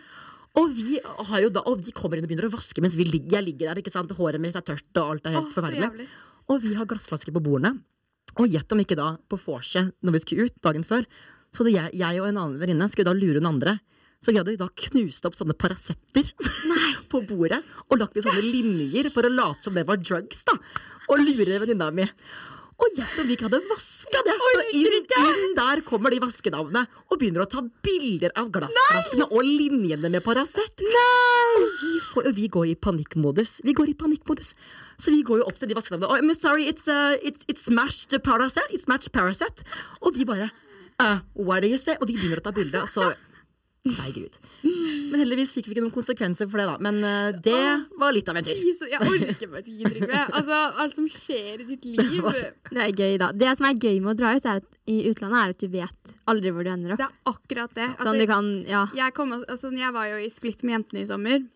[0.57, 3.05] Og vi, har jo da, og de kommer inn og begynner å vaske mens vi
[3.05, 3.83] ligger, jeg ligger der.
[3.83, 4.15] ikke sant?
[4.17, 6.07] Håret mitt er tørt, og alt er helt Åh, forferdelig.
[6.49, 7.77] Og vi har glassflasker på bordene.
[8.41, 11.05] Og gjett om ikke da, på vorset, når vi skulle ut dagen før,
[11.55, 13.79] så jeg, jeg og en annen venninne skulle da lure den andre.
[14.21, 16.33] Så vi hadde da knust opp sånne Paracetter
[17.11, 20.45] på bordet og lagt i sånne linjer for å late som det var drugs.
[20.49, 20.59] da
[21.11, 22.07] Og lure venninna mi.
[22.77, 24.35] Og gjett om vi ikke hadde vaska det!
[24.37, 29.47] Så inn, inn der kommer de vaskedamene og begynner å ta bilder av glassflaskene og
[29.47, 30.85] linjene med Paracet.
[30.85, 33.61] Og vi, får, og vi går i panikkmodus.
[33.65, 34.53] Vi går i panikkmodus.
[35.01, 36.11] Så vi går jo opp til de vaskedamene.
[36.11, 38.69] Oh, I'm sorry, it's, uh, it's, it's smashed Paracet.
[38.69, 39.65] It's matched Paracet.
[40.03, 40.51] Og de bare
[41.01, 41.97] uh, What do you say?
[42.01, 43.15] Og de begynner å ta bilde, og så
[43.87, 44.37] Nei, gud.
[44.67, 46.77] Men heldigvis fikk vi ikke noen konsekvenser for det, da.
[46.83, 47.63] Men uh, det
[48.01, 48.59] var litt av en tur.
[48.59, 50.23] Jeg orker bare ikke, Trygve.
[50.27, 52.31] Altså, alt som skjer i ditt liv.
[52.71, 53.31] Det er gøy, da.
[53.37, 55.69] Det som er gøy med å dra ut er at, i utlandet, er at du
[55.77, 57.03] vet aldri hvor du ender opp.
[57.03, 57.91] Det er akkurat det.
[57.93, 58.87] Altså, sånn du kan, ja.
[58.99, 61.47] jeg, kom, altså, jeg var jo i splitt med jentene i sommer,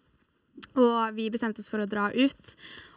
[0.77, 2.55] og vi bestemte oss for å dra ut.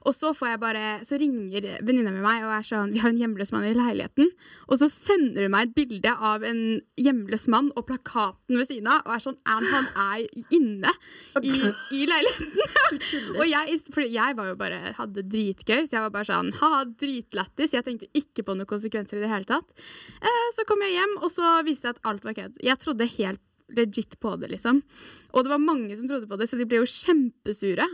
[0.08, 3.12] Og så får jeg bare, så ringer venninna mi meg og er sånn Vi har
[3.14, 4.32] en hjemløs mann i leiligheten.
[4.68, 6.62] Og så sender hun meg et bilde av en
[7.00, 9.06] hjemløs mann og plakaten ved siden av.
[9.08, 10.94] Og er sånn And han er inne
[11.42, 11.54] i,
[12.00, 12.52] i leiligheten.
[13.40, 13.80] og jeg,
[14.14, 17.76] jeg var jo bare hadde dritgøy, så jeg var bare sånn ha, dritlættis.
[17.78, 19.88] Jeg tenkte ikke på noen konsekvenser i det hele tatt.
[20.20, 22.62] Eh, så kom jeg hjem, og så viste det at alt var kødd.
[22.64, 24.82] Jeg trodde helt legit på det, liksom.
[25.34, 27.88] Og det var mange som trodde på det, så de ble jo kjempesure.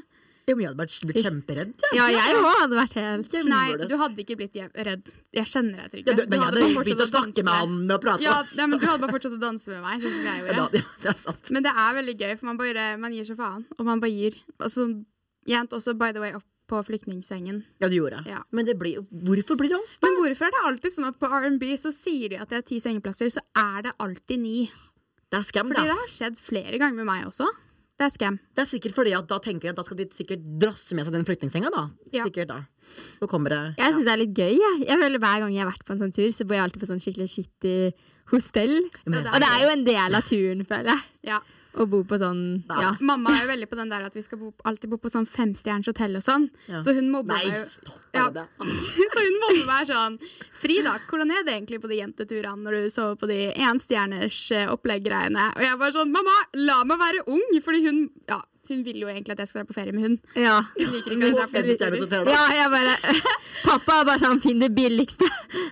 [0.50, 1.74] Jo, jeg hadde vært blitt kjemperedd.
[1.96, 4.58] Ja, jeg òg hadde vært helt Nei, du hadde ikke blitt
[4.90, 5.14] redd.
[5.38, 6.16] Jeg kjenner deg, Ja, Trygve.
[6.18, 8.26] du, men jeg hadde bare begynt å snakke med han og prate.
[8.26, 10.54] Ja, ja, men du hadde bare fortsatt å danse med meg, sånn som jeg Ja,
[10.58, 10.82] gjorde.
[10.84, 11.52] Ja, det er sant.
[11.54, 13.66] Men det er veldig gøy, for man bare man gir så faen.
[13.78, 14.40] Og man bare gir.
[14.60, 14.88] Altså,
[15.46, 17.64] jeg endte også, by the way, opp på flyktningsengen.
[17.82, 18.30] Ja, du gjorde det.
[18.36, 18.44] Ja.
[18.54, 20.06] Men det blir, hvorfor blir det oss, da?
[20.06, 22.68] Men hvorfor er det alltid sånn at på R&B så sier de at det er
[22.68, 24.60] ti sengeplasser, så er det alltid ni?
[25.30, 27.48] Det er skam, Fordi det har skjedd flere ganger med meg også.
[28.00, 28.38] Det er skam.
[28.56, 31.04] Det er sikkert fordi at da tenker jeg at da skal de sikkert drasse med
[31.04, 31.82] seg den flyktningsenga, da.
[32.16, 32.24] Ja.
[32.30, 32.60] Sikkert da.
[33.20, 34.54] Så kommer det Jeg syns det er litt gøy.
[34.56, 34.78] Jeg.
[34.88, 36.86] jeg føler Hver gang jeg har vært på en sånn tur, så bor jeg alltid
[36.86, 37.74] på sånn skikkelig shitty
[38.32, 38.76] hostell.
[39.04, 41.04] Men Og det er jo en del av turen, føler jeg.
[41.34, 41.42] Ja.
[41.78, 42.96] Å bo på sånn ja.
[43.06, 45.28] Mamma er jo veldig på den der at vi skal bo, alltid bo på sånn
[45.30, 46.50] femstjerners hotell og sånn.
[46.68, 46.82] Ja.
[46.82, 47.54] Så hun mobber meg
[48.16, 48.26] Ja.
[49.14, 50.18] så hun mobber meg sånn
[50.60, 54.40] Frida, hvordan er det egentlig på de jenteturene når du sover på de enstjerners
[54.74, 55.52] opplegg-greiene?
[55.56, 57.60] Og jeg bare sånn Mamma, la meg være ung!
[57.62, 60.16] Fordi hun Ja, Hun vil jo egentlig at jeg skal dra på ferie med hun.
[60.38, 60.60] Ja.
[60.78, 62.34] Hun liker ikke at dra på ferie.
[62.34, 62.98] ja, jeg bare
[63.66, 65.26] Pappa er bare sånn Finn det billigste.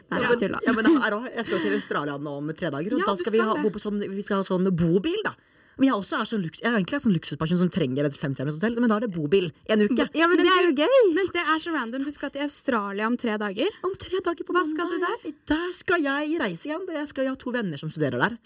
[0.09, 0.31] Nei, Ja.
[0.33, 0.61] tulla.
[0.65, 2.93] Ja, men jeg skal jo til Australia nå om tre dager.
[2.97, 5.35] Og Ja, da skal vi, ha, bo på sånn, vi skal ha sånn bobil, da.
[5.77, 8.17] Men jeg, også er så luks, jeg er egentlig en sånn luksusperson som trenger et
[8.17, 10.07] femstjerners hotell, men da er det bobil en uke.
[10.17, 10.97] Ja, men, Men det er jo gøy.
[11.17, 12.07] Men det er så random.
[12.07, 13.77] Du skal til Australia om tre dager.
[13.85, 15.31] Om tre dager på Hva skal du der?
[15.53, 16.85] Der skal jeg reise igjen.
[16.97, 18.37] Jeg, skal, jeg har to venner som studerer der.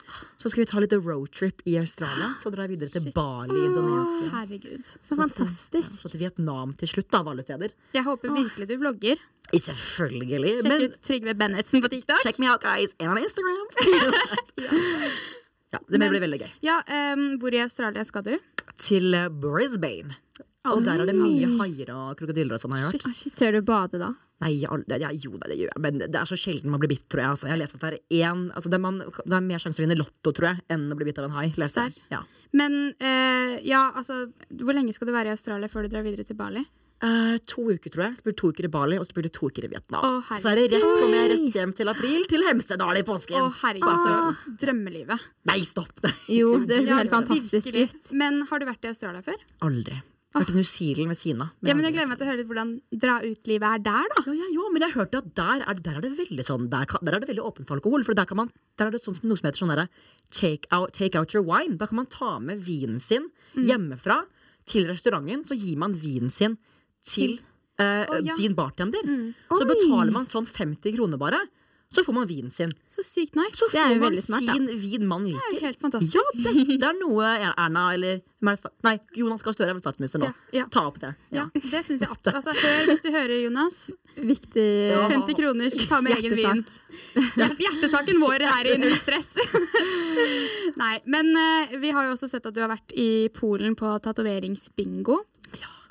[0.41, 2.31] Så skal vi ta litt roadtrip i Australia.
[2.41, 3.15] Så drar jeg videre til Shit.
[3.15, 4.27] Bali i Indonesia.
[4.27, 4.91] Åh, herregud.
[4.91, 5.99] Så så fantastisk.
[6.03, 7.75] Så til Vietnam til slutt, da, av alle steder.
[7.95, 9.23] Jeg håper virkelig du vlogger.
[9.51, 10.55] Selvfølgelig.
[10.61, 12.23] Sjekk Men ut Trygve Bennetsen på TikTok.
[12.23, 12.95] check me out, guys.
[12.99, 13.67] And on Instagram.
[14.63, 15.40] ja,
[15.71, 16.51] det Men- blir veldig gøy.
[16.67, 16.81] Ja,
[17.15, 18.37] um, Hvor i Australia skal du?
[18.77, 20.17] Til eh, Brisbane.
[20.69, 23.37] Og der er det mye haier og krokodiller og sånn, har jeg hørt.
[23.39, 24.11] Tør du bade da?
[24.41, 26.89] Nei, aldri, ja, jo da, det gjør jeg, men det er så sjelden man blir
[26.89, 27.33] bitt, tror jeg.
[27.33, 29.61] Altså, jeg har lest at det er én altså, det, er man, det er mer
[29.61, 31.47] sjanse å vinne Lotto, tror jeg, enn å bli bitt av en hai.
[32.09, 32.23] Ja.
[32.57, 36.25] Men uh, ja, altså Hvor lenge skal du være i Australia før du drar videre
[36.27, 36.65] til Bali?
[37.01, 38.17] Eh, to uker, tror jeg.
[38.19, 40.03] Så blir det to uker i Bali, og så blir det to uker i Vietnam.
[40.05, 43.39] Å, så er det rett, kommer jeg rett hjem til april, til Hemsedal i påsken.
[43.41, 45.23] Å, herregud, så drømmelivet.
[45.49, 45.95] Nei, stopp!
[46.05, 46.11] det.
[46.29, 47.89] Jo, det Ja, ser helt fantastisk virkelig.
[47.95, 48.11] ut.
[48.21, 49.41] Men har du vært i Australia før?
[49.65, 49.97] Aldri.
[50.31, 51.49] Vært i New Zealand ved Sina.
[51.65, 52.69] Ja, men Jeg gleder meg til å høre litt hvordan
[53.01, 54.21] dra ut-livet er der, da.
[54.29, 56.85] Jo, ja, jo, men jeg hørte at der er, der er det veldig sånn Der,
[56.87, 58.05] kan, der er det veldig åpent for alkohol.
[58.07, 59.89] For der, kan man, der er det sånn, noe som heter sånn derre
[60.31, 61.75] take, out- take out your wine.
[61.81, 63.65] Da kan man ta med vinen sin Mm.
[63.67, 64.21] hjemmefra
[64.65, 65.43] til restauranten.
[65.49, 66.55] Så gir man vinen sin
[67.05, 67.39] til
[67.81, 68.35] eh, oh, ja.
[68.37, 69.05] din bartender.
[69.05, 69.33] Mm.
[69.49, 69.71] Så Oi.
[69.73, 71.41] betaler man sånn 50 kroner bare.
[71.91, 72.71] Så får man vinen sin.
[72.87, 73.57] Så sykt nice.
[73.57, 74.53] Så Det får man smart, da.
[74.53, 76.15] sin vin man Det er jo helt fantastisk.
[76.15, 80.21] Ja, det, det er noe Erna eller er Nei, Jonas Gahr Støre er vel statsminister
[80.23, 80.29] nå.
[80.31, 80.67] Ja, ja.
[80.71, 81.11] Ta opp det.
[81.35, 82.39] Ja, det syns jeg absolutt.
[82.39, 83.81] Altså, hør hvis du hører, Jonas.
[84.15, 84.69] Viktig.
[85.11, 86.63] 50 kroners, ta med egen vin.
[87.35, 89.35] Hjertesaken vår her i Null stress.
[90.79, 93.91] Nei, men uh, vi har jo også sett at du har vært i Polen på
[94.07, 95.19] tatoveringsbingo.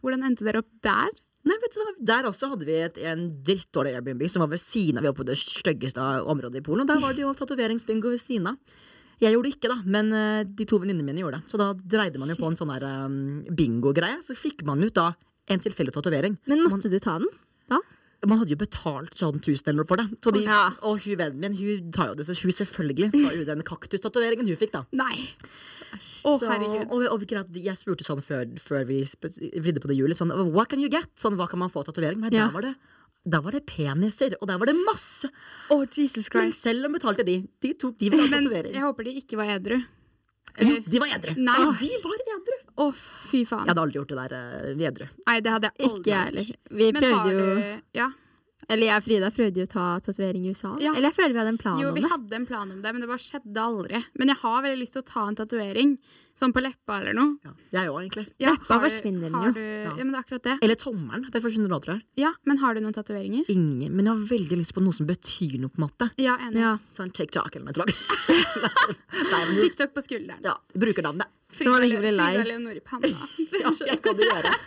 [0.04, 1.12] Hvordan endte dere opp der?
[1.48, 1.92] Nei, vet du hva?
[2.10, 5.06] Der også hadde vi et, en drittdårlig Airbnb som var ved siden av.
[5.06, 6.84] Vi var på det styggeste området i Polen.
[6.84, 8.78] Og der var det jo tatoveringsbingo ved siden av.
[9.20, 11.52] Jeg gjorde det ikke, da, men eh, de to venninnene mine gjorde det.
[11.52, 13.16] Så da dreide man jo på en sånn um,
[13.56, 14.20] bingo-greie.
[14.24, 15.10] Så fikk man ut da
[15.52, 16.38] en tilfeldig tatovering.
[16.48, 17.28] Men måtte du ta den?
[17.68, 17.80] Da?
[18.28, 20.06] Man hadde jo betalt sånn tusen eller noe for det.
[20.24, 20.62] Så de, Ja.
[20.84, 24.48] Og hun vennen min hun tar jo det, så hun selvfølgelig tar jo den kaktustatoveringen
[24.48, 24.84] hun fikk, da.
[24.92, 25.28] Nei.
[25.90, 26.96] Å, Oh.
[26.96, 29.02] Og, og jeg spurte sånn før, før vi
[29.58, 31.10] vridde på det hjulet, sånn What can you get?
[31.20, 32.20] Sånn, hva kan man få tatovering?
[32.20, 32.46] Nei, Ja.
[32.48, 32.74] der var det
[33.28, 35.28] der var det peniser, og der var det masse.
[35.68, 38.72] Oh, Jesus Men selv om betalte de, de tok de ville ha tatovering.
[38.72, 39.82] jeg håper de ikke var edru.
[40.56, 41.34] Eller de var edru.
[41.36, 41.58] Nei.
[41.78, 42.56] De var edru.
[42.80, 44.34] Å, fy Jeg hadde aldri gjort det der
[44.72, 45.06] uh, edru.
[45.26, 46.50] Nei, det hadde jeg aldri Ikke jeg heller.
[46.80, 48.08] Vi Men prøvde jo du Ja.
[48.70, 50.76] Eller jeg og Frida prøvde jo å ta tatovering i USA.
[50.78, 50.92] Ja.
[50.94, 52.92] Eller jeg føler vi hadde en plan Jo, om vi hadde en plan om det,
[52.94, 53.98] men det bare skjedde aldri.
[54.20, 55.96] Men jeg har veldig lyst til å ta en tatovering.
[56.40, 57.34] Sånn på leppa eller noe.
[57.44, 57.50] Ja.
[57.74, 58.24] Jeg òg, egentlig.
[58.40, 59.50] Ja, Leppa har du- forsvinner den jo.
[59.52, 59.90] Du, Ja.
[59.90, 60.54] ja, men det er akkurat det.
[60.62, 61.26] Eller tommelen.
[61.34, 62.02] Det forsvinner da, tror jeg.
[62.16, 63.44] Ja, Men har du noen tatoveringer?
[63.50, 63.92] Ingen.
[63.94, 66.10] Men jeg har veldig lyst på noe som betyr noe, på en måte.
[66.16, 66.62] Ja, enig.
[66.62, 66.78] Ja.
[66.90, 67.86] Sånn TikTok eller noe.
[69.60, 70.40] TikTok på skulderen.
[70.42, 71.26] ja, brukernavnet.
[71.60, 71.66] Lei.
[71.66, 73.08] Frida Leonor i panna.
[73.60, 74.54] Ja, jeg kan det gjøre.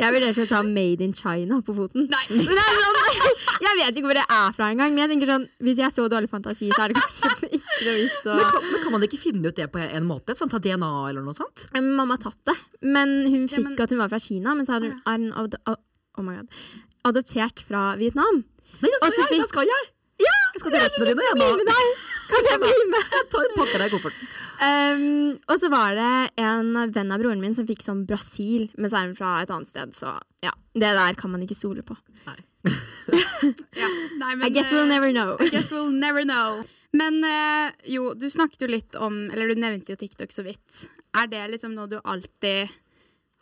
[0.00, 2.06] Jeg vurderte å ta Made in China på foten.
[2.12, 2.24] Nei.
[2.30, 2.98] Men det er sånn,
[3.66, 5.94] jeg vet ikke hvor det er fra engang, men jeg tenker sånn, hvis jeg har
[5.94, 8.96] så dårlig fantasi, så er det kanskje ikke noe vits å Men kan, men kan
[8.96, 10.36] man ikke finne ut det på en måte?
[10.38, 11.66] Sånn Ta DNA eller noe sånt?
[11.74, 12.56] Mamma har tatt det,
[12.86, 15.32] men hun fikk men- at hun var fra Kina, men så er hun, er hun
[15.44, 16.62] ad oh my God,
[17.10, 18.44] adoptert fra Vietnam.
[18.80, 19.24] Nei, da skal jeg!
[19.24, 19.90] Da fikk- skal jeg.
[20.24, 21.88] Jeg skal til med deg!
[22.30, 23.14] Kan jeg bli med?
[23.14, 24.28] Jeg tar, pakker deg i kofferten.
[24.60, 28.90] Um, og så var det en venn av broren min som fikk sånn Brasil, men
[28.90, 30.52] så er hun fra et annet sted, så ja.
[30.74, 31.96] Det der kan man ikke stole på.
[32.64, 35.34] Ja, nei, men, I guess we'll eh, never know.
[35.36, 36.62] I guess we'll never know.
[36.96, 40.86] Men eh, jo, du snakket jo litt om Eller du nevnte jo TikTok så vidt.
[41.12, 42.72] Er det liksom noe du alltid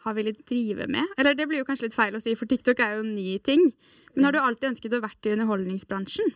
[0.02, 1.14] har villet drive med?
[1.16, 3.36] Eller det blir jo kanskje litt feil å si, for TikTok er jo en ny
[3.46, 3.68] ting.
[4.16, 6.34] Men har du alltid ønsket å vært i underholdningsbransjen?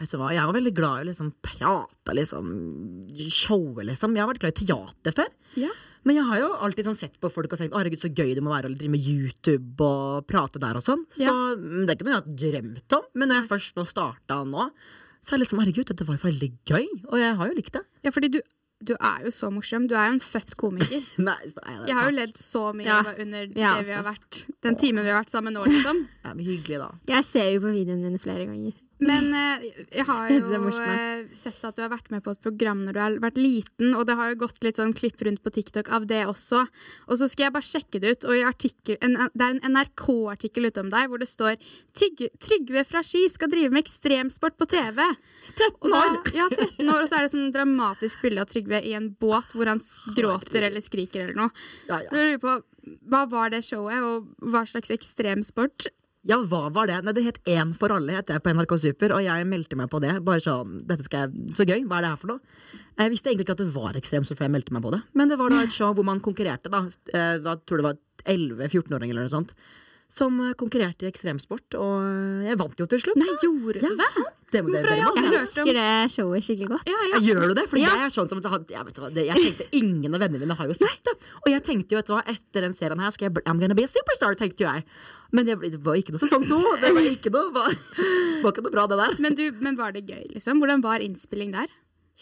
[0.00, 2.50] Vet du hva, Jeg var veldig glad i å liksom prate, liksom
[3.32, 4.14] showe, liksom.
[4.16, 5.32] Jeg har vært glad i teater før.
[5.60, 5.70] Ja.
[6.04, 8.42] Men jeg har jo alltid sånn sett på folk og tenkt herregud, så gøy det
[8.42, 11.04] må være å drive med YouTube og prate der og sånn.
[11.14, 11.32] Så Ja.
[11.54, 13.04] mm, det er ikke noe jeg har drømt om.
[13.14, 14.70] Men når jeg først nå starta nå,
[15.22, 16.88] så er det liksom herregud, dette var jo veldig gøy.
[17.12, 17.84] Og jeg har jo likt det.
[18.02, 18.40] Ja, fordi du,
[18.82, 19.86] du er jo så morsom.
[19.86, 21.04] Du er jo en født komiker.
[21.22, 22.98] Nei, så er det, Jeg har jo ledd så mye Ja.
[23.22, 23.86] under Ja, altså.
[23.86, 26.08] vi har vært Den timen vi har vært sammen nå, liksom.
[26.24, 26.90] Ja, men hyggelig, da.
[27.14, 28.74] Jeg ser jo på videoene dine flere ganger.
[29.02, 29.64] Men eh,
[29.98, 33.00] jeg har jo eh, sett at du har vært med på et program når du
[33.02, 36.06] har vært liten, og det har jo gått litt sånn klipp rundt på TikTok av
[36.10, 36.64] det også.
[37.08, 39.76] Og så skal jeg bare sjekke det ut, og i artikkel, en, det er en
[39.76, 41.58] NRK-artikkel ute om deg hvor det står
[41.92, 45.02] Trygve, fra Ski skal drive med ekstremsport på TV.
[45.56, 46.18] 13 år!
[46.18, 49.10] da, ja, 13 år, og så er det sånn dramatisk bilde av Trygve i en
[49.20, 49.82] båt hvor han
[50.16, 51.64] gråter eller skriker eller noe.
[51.88, 52.12] Ja, Så ja.
[52.12, 52.60] jeg lurer på,
[53.10, 55.90] Hva var det showet, og hva slags ekstremsport?
[56.28, 57.00] Ja, hva var det?
[57.04, 59.90] Nei, det het Én for alle, het jeg på NRK Super, og jeg meldte meg
[59.90, 60.12] på det.
[60.24, 62.40] Bare sånn, dette skal jeg, Så gøy, hva er det her for noe?
[63.00, 65.02] Jeg visste egentlig ikke at det var ekstremt, så før jeg meldte meg på det.
[65.18, 66.84] Men det var da et show hvor man konkurrerte, da.
[67.12, 67.96] Eh, Jeg tror det var
[68.28, 69.54] 11-14-åringer eller noe sånt.
[70.12, 73.16] Som eh, konkurrerte i ekstremsport, og jeg vant jo til slutt.
[73.16, 74.10] Nei, gjorde du det?
[74.52, 76.90] Det må Hvorfor har jeg Jeg husker det showet skikkelig godt.
[76.92, 77.20] Ja, ja.
[77.24, 77.64] Gjør du det?
[77.70, 77.94] Fordi Ja.
[77.96, 80.74] jeg er sånn som jeg, vet hva, jeg tenkte Ingen av vennene mine har jo
[80.76, 81.14] sett det.
[81.40, 83.74] Og jeg tenkte jo, vet du hva, etter den serien her skal jeg I'm gonna
[83.74, 84.84] be a superstar, tenkte jo jeg.
[85.32, 86.58] Men det, ble- det var ikke noe sesong to.
[86.82, 87.72] Det var ikke noe, var,
[88.42, 89.14] var ikke noe bra, det der.
[89.24, 90.60] Men, du, men var det gøy, liksom?
[90.60, 91.70] Hvordan var innspilling der?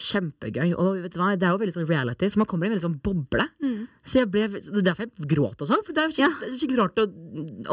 [0.01, 0.71] Kjempegøy.
[0.81, 2.73] Og vet du hva, det er jo veldig sånn reality, så man kommer i en
[2.73, 3.45] veldig sånn boble.
[3.61, 3.81] Mm.
[4.07, 5.83] Så jeg ble, det er derfor jeg gråt og sånn.
[5.85, 7.05] For det er skikkelig, skikkelig rart å,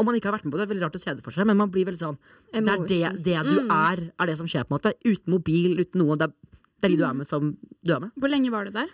[0.03, 1.25] Om man ikke har vært med på det, det er veldig rart å se det
[1.25, 2.19] for seg, men man blir veldig sånn
[2.51, 3.71] Det er det, det du Mm.
[3.79, 4.93] er, er det som skjer, på en måte.
[5.07, 6.19] Uten mobil, uten noe.
[6.19, 6.35] Det er,
[6.83, 8.11] det er de du er med, som du er med.
[8.19, 8.91] Hvor lenge var du der?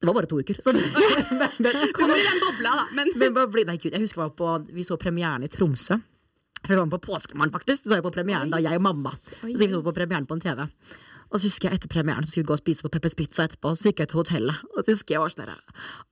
[0.00, 0.56] Det var bare to uker.
[0.64, 0.72] Så,
[1.40, 2.86] men, men, Kommer i den bobla, da.
[2.96, 3.36] Men Men
[3.68, 6.00] nei, Gud, jeg husker jeg var på, Vi så premieren i Tromsø.
[6.60, 7.86] For det var med på Påskemorgen, faktisk.
[7.86, 9.14] Så jeg på premieren da jeg og mamma.
[9.44, 9.54] Oi.
[9.54, 10.66] Så gikk vi på premieren på en TV.
[11.30, 13.46] Og så husker jeg etter premieren så skulle vi gå og spise på Peppers Pizza
[13.46, 13.72] etterpå.
[13.78, 15.52] Så gikk jeg til hotellet, og så husker jeg var sånn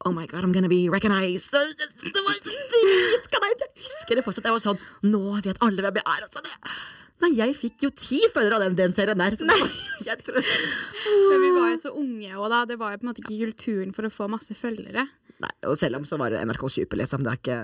[0.06, 1.50] Oh my god, I'm gonna be recognized.
[1.50, 3.64] Så Det, var så dritkleint.
[3.66, 4.46] Jeg husker det fortsatt.
[4.46, 6.28] Jeg var sånn Nå vet alle hvem jeg er.
[6.28, 6.54] Altså, det.
[7.22, 9.34] Nei, jeg fikk jo ti følgere av den, den serien der.
[9.38, 9.70] Så var,
[10.06, 13.10] jeg tror, for vi var jo så unge, òg, da, det var jo på en
[13.12, 15.08] måte ikke kulturen for å få masse følgere.
[15.42, 17.22] nei, og selv om så var det NRK Super, liksom.
[17.22, 17.58] Det er ikke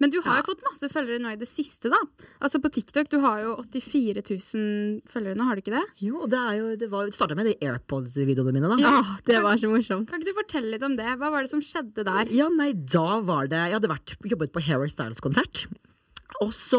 [0.00, 1.98] Men du har jo fått masse følgere nå i det siste, da.
[2.44, 5.82] Altså på TikTok, du har jo 84 000 følgere nå, har du ikke det?
[6.04, 8.78] Jo, det er jo Det, var- det starta med de AirPods-videoene mine, da.
[8.84, 8.94] Ja.
[9.00, 10.08] Åh, det var så morsomt.
[10.12, 11.08] Kan ikke du fortelle litt om det?
[11.20, 12.32] Hva var det som skjedde der?
[12.36, 15.66] Ja, nei, da var det Jeg hadde vært, jobbet på Harry Styles-konsert.
[16.40, 16.78] Og så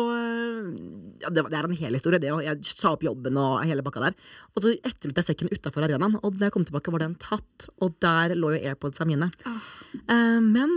[1.22, 2.42] ja, det, var, det er en hel historie, det òg.
[2.48, 4.16] Jeg sa opp jobben og hele bakka der.
[4.56, 7.68] Og så etterlot jeg sekken utafor arenaen, og da jeg kom tilbake, var den tatt.
[7.86, 9.30] Og der lå jo AirPodsa mine.
[9.46, 9.70] Oh.
[10.42, 10.74] Men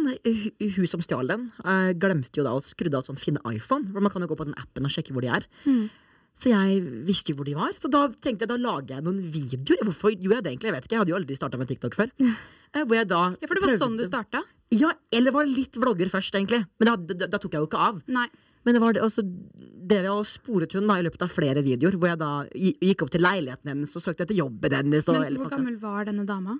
[0.76, 3.88] hun som stjal den, eh, glemte jo da å skrudde av sånn finne iPhone.
[3.92, 5.46] For man kan jo gå på den appen og sjekke hvor de er.
[5.64, 5.88] Mm.
[6.34, 7.72] Så jeg visste jo hvor de var.
[7.78, 9.84] Så da tenkte jeg da lager jeg noen videoer.
[9.86, 10.70] Hvorfor gjorde jeg det egentlig?
[10.72, 12.12] Jeg vet ikke, jeg hadde jo aldri starta med TikTok før.
[12.74, 14.40] Eh, Hvor jeg da Ja, For det var prøvde- sånn du starta?
[14.74, 16.66] ja, eller var litt vlogger først, egentlig.
[16.82, 18.00] Men da, da, da tok jeg jo ikke av.
[18.10, 18.24] Nei.
[18.64, 21.32] Men det var det, og så drev jeg og sporet hun da i løpet av
[21.32, 25.08] flere videoer, hvor jeg da gikk opp til leiligheten hennes og søkte etter jobben hennes.
[25.12, 26.56] Og, Men hvor gammel var denne dama?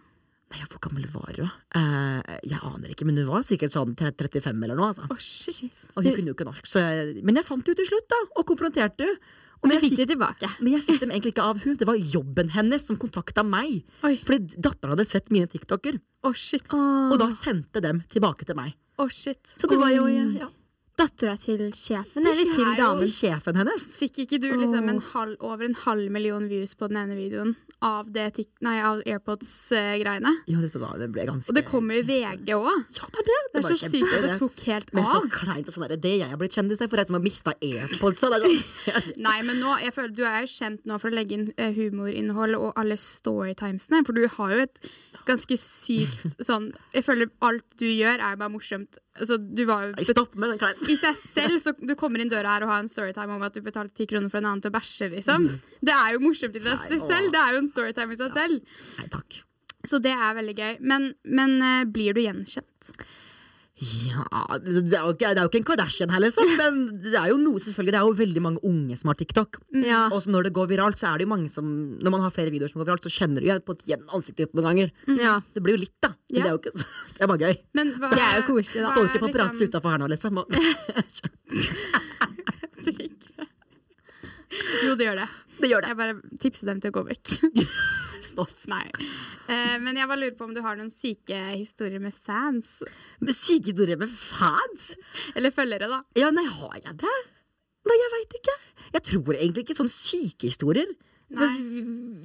[0.53, 1.49] Nei, hvor gammel var hun?
[1.75, 4.91] Eh, jeg aner ikke, men hun var sikkert sånn 35 eller noe.
[4.93, 5.07] Altså.
[5.11, 5.87] Oh, shit.
[5.97, 6.69] Og hun kunne jo ikke norsk.
[6.69, 9.41] Så jeg, men jeg fant henne til slutt, da, og konfronterte henne.
[9.65, 10.49] Og Men jeg fikk det tilbake.
[10.61, 11.77] men jeg fikk dem egentlig ikke av hun.
[11.81, 13.79] Det var jobben hennes som kontakta meg.
[14.05, 14.19] Oi.
[14.29, 16.63] Fordi datteren hadde sett mine TikToker, Oh, shit.
[16.71, 18.75] og da sendte dem tilbake til meg.
[19.01, 19.41] Oh, shit.
[19.57, 20.51] Så det var jo ja,
[20.95, 23.01] Dattera til sjefen, eller til damen?
[23.03, 23.87] til sjefen hennes.
[23.99, 27.57] Fikk ikke du liksom en halv, over en halv million views på den ene videoen
[27.83, 30.33] av, av AirPods-greiene?
[30.47, 32.71] Ja, dette da, det ble ganske Og det kommer i VG òg.
[32.95, 33.41] Ja, det er det.
[33.57, 35.01] Det er så sykt at det tok helt av.
[35.01, 37.25] Men så kleint og sånn der, det jeg har blitt kjendis for, er som har
[37.27, 38.23] mista AirPods.
[38.23, 38.47] sånn.
[39.27, 41.75] Nei, men nå, jeg føler Du er jo kjent nå for å legge inn eh,
[41.75, 44.05] humorinnhold og alle storytimesene.
[44.07, 44.95] For du har jo et
[45.29, 48.99] ganske sykt sånn Jeg føler alt du gjør, er bare morsomt.
[49.19, 50.91] Altså, du var jo Stopp med den kleinen.
[50.91, 53.57] I seg selv, så du kommer inn døra her og har en storytime om at
[53.57, 55.49] du betalte ti kroner for en annen til å bæsje, liksom.
[55.85, 57.33] Det er jo morsomt i seg selv.
[57.35, 58.79] Det er jo en storytime i seg selv.
[59.01, 59.43] Nei takk.
[59.85, 60.73] Så det er veldig gøy.
[60.81, 62.95] Men, men eh, blir du gjenkjent?
[63.85, 64.25] Ja,
[64.63, 66.47] det er, jo ikke, det er jo ikke en Kardashian her, liksom.
[66.61, 67.93] Men det er jo noe, selvfølgelig.
[67.93, 69.59] Det er jo veldig mange unge som har TikTok.
[69.85, 70.05] Ja.
[70.15, 71.67] Og så når det går viralt, så er det jo mange som
[72.01, 74.47] Når man har flere videoer som går viralt, så kjenner du igjen på igjen ansiktet
[74.47, 74.89] ditt noen ganger.
[75.21, 75.35] ja.
[75.55, 76.15] Det blir jo litt, da.
[76.31, 76.43] Men Ja.
[76.43, 76.85] det er jo ikke så
[77.19, 77.55] Det er bare gøy.
[77.79, 78.87] Men hva, Det er jo koselig.
[78.95, 80.33] Står ikke paparazzi liksom- utafor her nå, liksom.
[84.85, 85.29] Jo, det gjør det.
[85.61, 85.89] det gjør det.
[85.91, 87.25] Jeg bare tipser dem til å gå vekk.
[88.27, 88.55] Stopp.
[88.71, 88.85] Nei.
[89.49, 92.79] Uh, men jeg bare lurer på om du har noen syke historier med fans.
[93.25, 94.93] Med syke historier med fans?
[95.35, 96.03] Eller følgere, da.
[96.19, 97.17] Ja, nei, har jeg det?
[97.85, 98.57] Nei, jeg veit ikke.
[98.95, 100.89] Jeg tror egentlig ikke sånne syke historier.
[101.35, 101.51] Nei.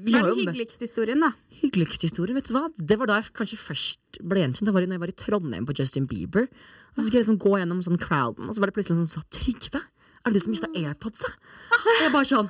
[0.05, 1.33] Vi, den hyggeligste historien, da?
[1.59, 2.67] hyggeligste historien, vet du hva?
[2.77, 4.69] Det var da jeg kanskje først ble gjenkjent.
[4.69, 6.47] Det var da jeg var i Trondheim på Justin Bieber.
[6.93, 9.23] Og så skulle jeg liksom gå gjennom sånn crowden, og så var det plutselig sa
[9.33, 9.81] Trygve,
[10.19, 11.29] er det du som mista AirPodsa?
[11.79, 12.49] Og jeg bare sånn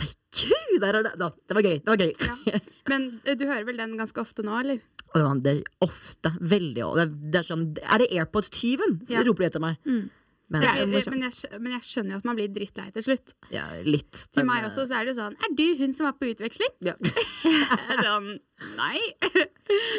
[0.00, 1.76] gud, der er det da, Det var gøy.
[1.84, 2.12] Det var gøy.
[2.24, 2.60] Ja.
[2.88, 4.80] Men eh, du hører vel den ganske ofte nå, eller?
[5.14, 6.30] Ja, det er ofte.
[6.40, 6.84] Veldig.
[6.96, 9.00] Det, er- det sånn Er det AirPods-tyven?
[9.08, 9.22] Så Ja.
[9.26, 9.76] roper etter meg.
[9.84, 10.08] Mm.
[10.50, 13.34] Men, er Men, jeg, men jeg skjønner jo at man blir drittlei til slutt.
[13.54, 14.24] ja, litt.
[14.34, 16.72] Til meg også så er det jo sånn Er du hun som var på utveksling?
[16.82, 16.96] Ja.
[18.04, 18.32] Sånn
[18.76, 18.98] Nei.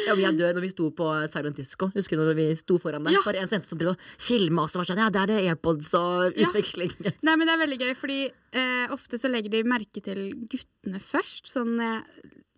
[0.06, 1.88] Ja, men jeg dør når vi sto på Silent Disco.
[1.94, 3.14] Husker du når vi sto foran der?
[3.16, 3.22] Ja.
[3.24, 5.38] Bare en jente som drev og filma oss og var sånn Ja, der er det
[5.54, 6.44] AirPods og Ja.
[6.50, 6.92] utveksling.
[7.26, 10.20] Nei, men det er veldig gøy, fordi eh, ofte så legger de merke til
[10.52, 11.48] guttene først.
[11.50, 12.04] Sånn eh,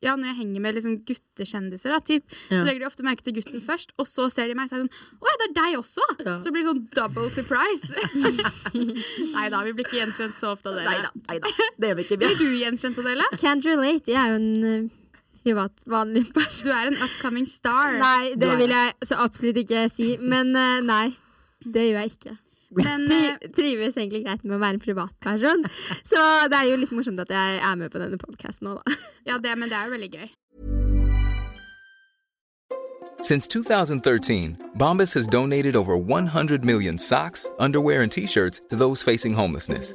[0.03, 2.59] ja, når jeg henger med liksom guttekjendiser, da, typ, Ja.
[2.59, 4.83] så legger de ofte merke til gutten først, og så ser de meg, så er
[4.83, 6.09] det sånn Å ja, det er deg også!
[6.25, 6.35] Ja.
[6.41, 7.89] Så det blir sånn double surprise.
[9.37, 10.99] Nei da, vi blir ikke gjenkjent så ofte av dere.
[11.07, 11.55] da, nei da.
[11.79, 12.19] Det gjør vi ikke.
[12.21, 13.31] Vi Blir du gjenkjent av dere?
[13.41, 14.11] Can't relate.
[14.13, 16.65] Jeg er jo en eh, privat, vanlig person.
[16.69, 17.97] Du er en upcoming star.
[18.01, 20.15] Nei, det vil jeg så absolutt ikke si.
[20.21, 21.05] Men eh, nei,
[21.65, 22.37] det gjør jeg ikke.
[22.83, 25.67] Men eh, Tri trives egentlig greit med å være en privatperson.
[26.11, 28.97] Så det er jo litt morsomt at jeg er med på denne podkasten nå, da.
[29.31, 30.33] ja, det, men det er jo veldig gøy.
[33.25, 39.03] Since 2013, Bombas has donated over 100 million socks, underwear, and t shirts to those
[39.03, 39.95] facing homelessness.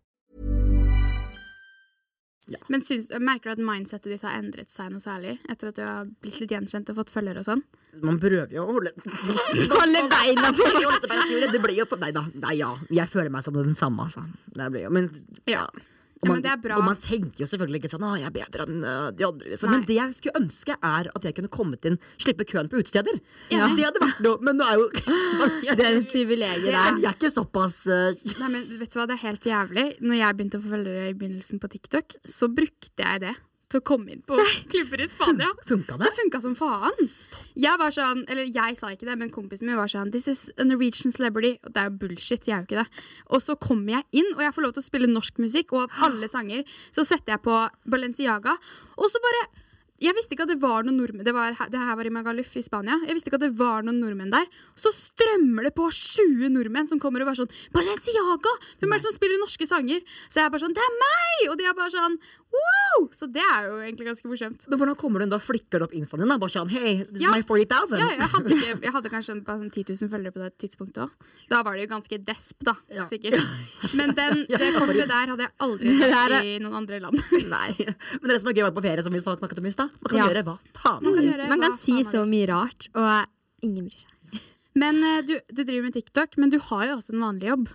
[2.71, 5.83] Men syns, merker du at mindsetet ditt har endret seg noe særlig etter at du
[5.85, 7.63] har blitt litt gjenkjent og fått følgere og sånn?
[8.01, 8.93] Man prøver jo å holde
[9.75, 10.67] Holde beina på
[11.51, 12.23] Det blir jo Nei da.
[12.45, 12.71] Nei, ja.
[12.89, 14.23] Jeg føler meg som den samme, altså.
[14.55, 15.09] Det blir jo Men
[15.49, 15.65] Ja.
[16.21, 16.77] Og man, bra.
[16.77, 19.49] og man tenker jo selvfølgelig ikke sånn 'Å, jeg er bedre enn øh, de andre'.
[19.53, 19.71] Liksom.
[19.73, 23.17] Men det jeg skulle ønske, er at jeg kunne kommet inn, slippe køen på utesteder.
[23.49, 23.69] Ja.
[23.73, 24.37] Det hadde vært noe.
[24.45, 24.89] Men nå er jo
[25.81, 26.75] Det er et privilegium Det.
[27.01, 28.13] Jeg er ikke såpass uh...
[28.41, 29.87] Nei, men vet du hva, det er helt jævlig.
[30.01, 33.35] Når jeg begynte å få følgere i begynnelsen på TikTok, så brukte jeg det
[33.71, 34.37] til å komme inn på
[34.71, 35.47] klubber i Spania.
[35.71, 36.11] Funka Det det?
[36.19, 36.99] funka som faen.
[37.55, 40.43] Jeg var sånn, eller jeg sa ikke det, men kompisen min var sånn This is
[40.59, 41.55] a Norwegian celebrity.
[41.63, 42.47] Og det er jo bullshit.
[42.49, 43.03] Jeg er jo ikke det.
[43.31, 45.87] Og så kommer jeg inn, og jeg får lov til å spille norsk musikk, og
[45.87, 47.57] av alle sanger så setter jeg på
[47.91, 48.57] Balenciaga,
[48.99, 49.47] og så bare
[50.01, 52.55] jeg visste ikke at det var noen nordmenn det, var, det her var i Magaluf
[52.57, 52.97] i Spania.
[53.07, 54.47] Jeg visste ikke at det var noen nordmenn der.
[54.79, 58.53] Så strømmer det på 20 nordmenn som kommer og bare sånn Balenciaga!
[58.81, 60.01] Hvem er det som spiller norske sanger?
[60.27, 61.49] Så jeg er bare sånn Det er meg!
[61.51, 62.17] Og de er bare sånn
[62.51, 63.05] wow!
[63.15, 64.65] Så det er jo egentlig ganske morsomt.
[64.67, 65.37] Men hvordan kommer du inn da?
[65.39, 66.31] Flikker du opp instaen din?
[66.33, 66.35] da?
[66.41, 67.29] Bare sånn hey, this Ja.
[67.31, 68.01] is my 40,000.
[68.01, 71.05] Ja, jeg hadde, ikke, jeg hadde kanskje bare sånn 10 000 følgere på det tidspunktet
[71.05, 71.29] òg.
[71.53, 72.75] Da var det jo ganske desp, da.
[72.91, 73.05] Ja.
[73.07, 73.39] Sikkert.
[73.97, 77.23] Men den, det kortet der hadde jeg aldri sett er- i noen andre land.
[77.47, 77.71] Nei.
[78.19, 80.09] Men det som er gøy være på ferie, som vi snakket om i stad, man
[80.09, 80.27] kan Ja.
[80.29, 81.31] gjøre hva faen Man man kan vil.
[81.33, 83.27] gjøre Man kan si så mye rart, og
[83.67, 84.41] ingen bryr seg.
[84.73, 87.69] Men eh, du, du driver med TikTok, men du har jo også en vanlig jobb.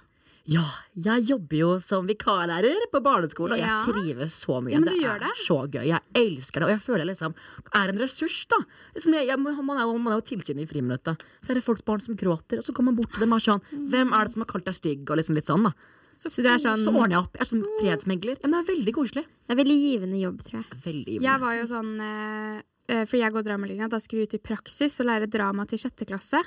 [0.47, 0.63] Ja,
[0.95, 4.77] jeg jobber jo som vikarlærer på barneskolen, og jeg trives så mye.
[4.77, 5.33] Ja, men du det er det.
[5.43, 5.83] så gøy.
[5.91, 7.35] Jeg elsker det, og jeg føler jeg liksom
[7.75, 8.61] er en ressurs, da.
[8.95, 11.19] Liksom jeg, jeg, man, er jo, man er jo tilsyn i friminuttet.
[11.43, 13.43] Så er det folks barn som gråter, og så kommer man bort til dem og
[13.43, 15.03] er sånn Hvem er det som har kalt deg stygg?
[15.11, 15.75] Og liksom litt sånn, da.
[16.17, 17.37] Så det er sånn Så ordner jeg opp.
[17.37, 18.39] Jeg er sånn fredsmegler.
[18.41, 19.27] Ja, men det er veldig koselig.
[19.27, 20.81] Det er veldig givende jobb, tror jeg.
[20.87, 24.37] Veldig Jeg var jo sånn eh, eh, For jeg går dramalinja, da skal vi ut
[24.39, 26.41] i praksis og lære drama til sjette klasse.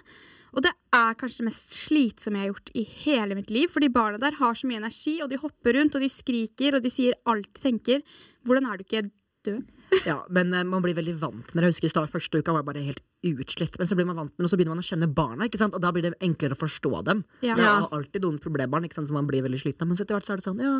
[0.57, 3.69] Og det er kanskje det mest slitsomme jeg har gjort i hele mitt liv.
[3.69, 6.77] For de barna der har så mye energi, og de hopper rundt, og de skriker,
[6.77, 8.01] og de sier alt de tenker.
[8.49, 9.05] Hvordan er du ikke
[9.45, 9.61] død?
[10.05, 11.67] Ja, men eh, man blir veldig vant med det.
[11.69, 13.01] Jeg husker i start, Første uka var jeg bare helt
[13.43, 13.77] utslitt.
[13.79, 15.45] Men så blir man vant med det, og så begynner man å kjenne barna.
[15.49, 15.73] ikke sant?
[15.77, 17.23] Og da blir det enklere å forstå dem.
[17.41, 17.55] Ja.
[17.55, 19.87] Jeg har alltid noen problembarn ikke sant, som man blir veldig sliten av.
[19.91, 20.75] Men så etter hvert så er det sånn, ja,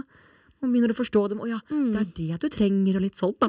[0.62, 1.40] man begynner å forstå dem.
[1.42, 3.36] Å ja, det er det du trenger, og litt sånn.
[3.40, 3.48] da.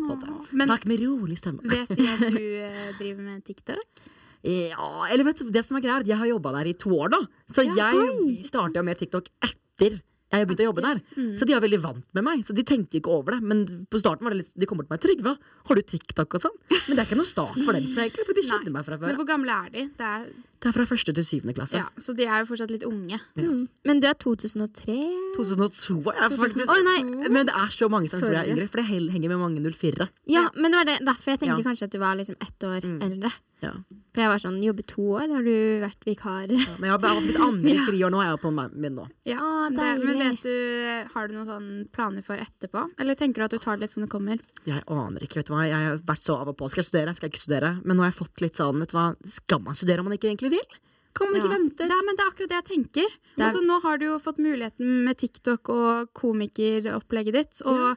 [0.53, 1.61] Men- Snakk med rolig stemme.
[1.65, 4.09] Vet de at du eh, driver med TikTok?
[4.43, 7.11] Ja, eller vet du, det som er greia, jeg har jobba der i to år,
[7.13, 7.19] da.
[7.53, 11.01] Så Ja, jeg starta med TikTok etter jeg begynte å jobbe der.
[11.17, 11.31] Mm.
[11.39, 12.45] Så de er veldig vant med meg.
[12.47, 13.41] Så de tenkte ikke over det.
[13.51, 15.33] Men på starten var det litt De kommer til meg 'Trygve,
[15.67, 16.57] har du TikTok?' og sånn.
[16.87, 19.11] Men det er ikke noe stas for dem, for de kjenner meg fra før.
[19.11, 19.89] Men hvor gamle er de?
[19.99, 21.79] Det er Det er fra første til syvende klasse.
[21.81, 23.17] Ja, så de er jo fortsatt litt unge.
[23.41, 23.63] Mm.
[23.89, 24.97] Men det er 2003?
[25.39, 26.69] 2002 er jeg faktisk.
[26.69, 27.29] oh, nei.
[27.33, 29.63] Men det er så mange som tror jeg er yngre, for det henger med mange
[29.73, 30.11] 04-ere.
[30.29, 31.69] Ja, men det var det, derfor jeg tenkte Ja.
[31.71, 33.01] kanskje at du var liksom ett år Mm.
[33.03, 33.33] eldre.
[33.61, 33.73] Ja.
[34.15, 36.49] For jeg var sånn Jobbe to år, har du vært vikar?
[36.49, 38.23] Men jeg har blitt andre i friår nå.
[38.25, 39.05] Jeg er på min nå.
[39.29, 42.87] Ja, det, men vet du, Har du noen sånne planer for etterpå?
[42.99, 44.41] Eller tenker du at du tar det litt som det kommer?
[44.65, 45.67] Jeg aner ikke, vet du hva.
[45.69, 46.71] Jeg har vært så av og på.
[46.73, 47.15] Skal jeg studere?
[47.15, 47.73] Skal jeg ikke studere?
[47.85, 49.07] Men nå har jeg fått litt sånn, vet du hva.
[49.29, 50.79] Skal man studere om man ikke egentlig vil?
[51.13, 51.57] Kan man ikke Ja.
[51.59, 51.89] vente?
[51.91, 53.09] Ja, men Det er akkurat det jeg tenker.
[53.37, 57.63] Det er- Altså, nå har du jo fått muligheten med TikTok og komikeropplegget ditt.
[57.67, 57.95] Og ja.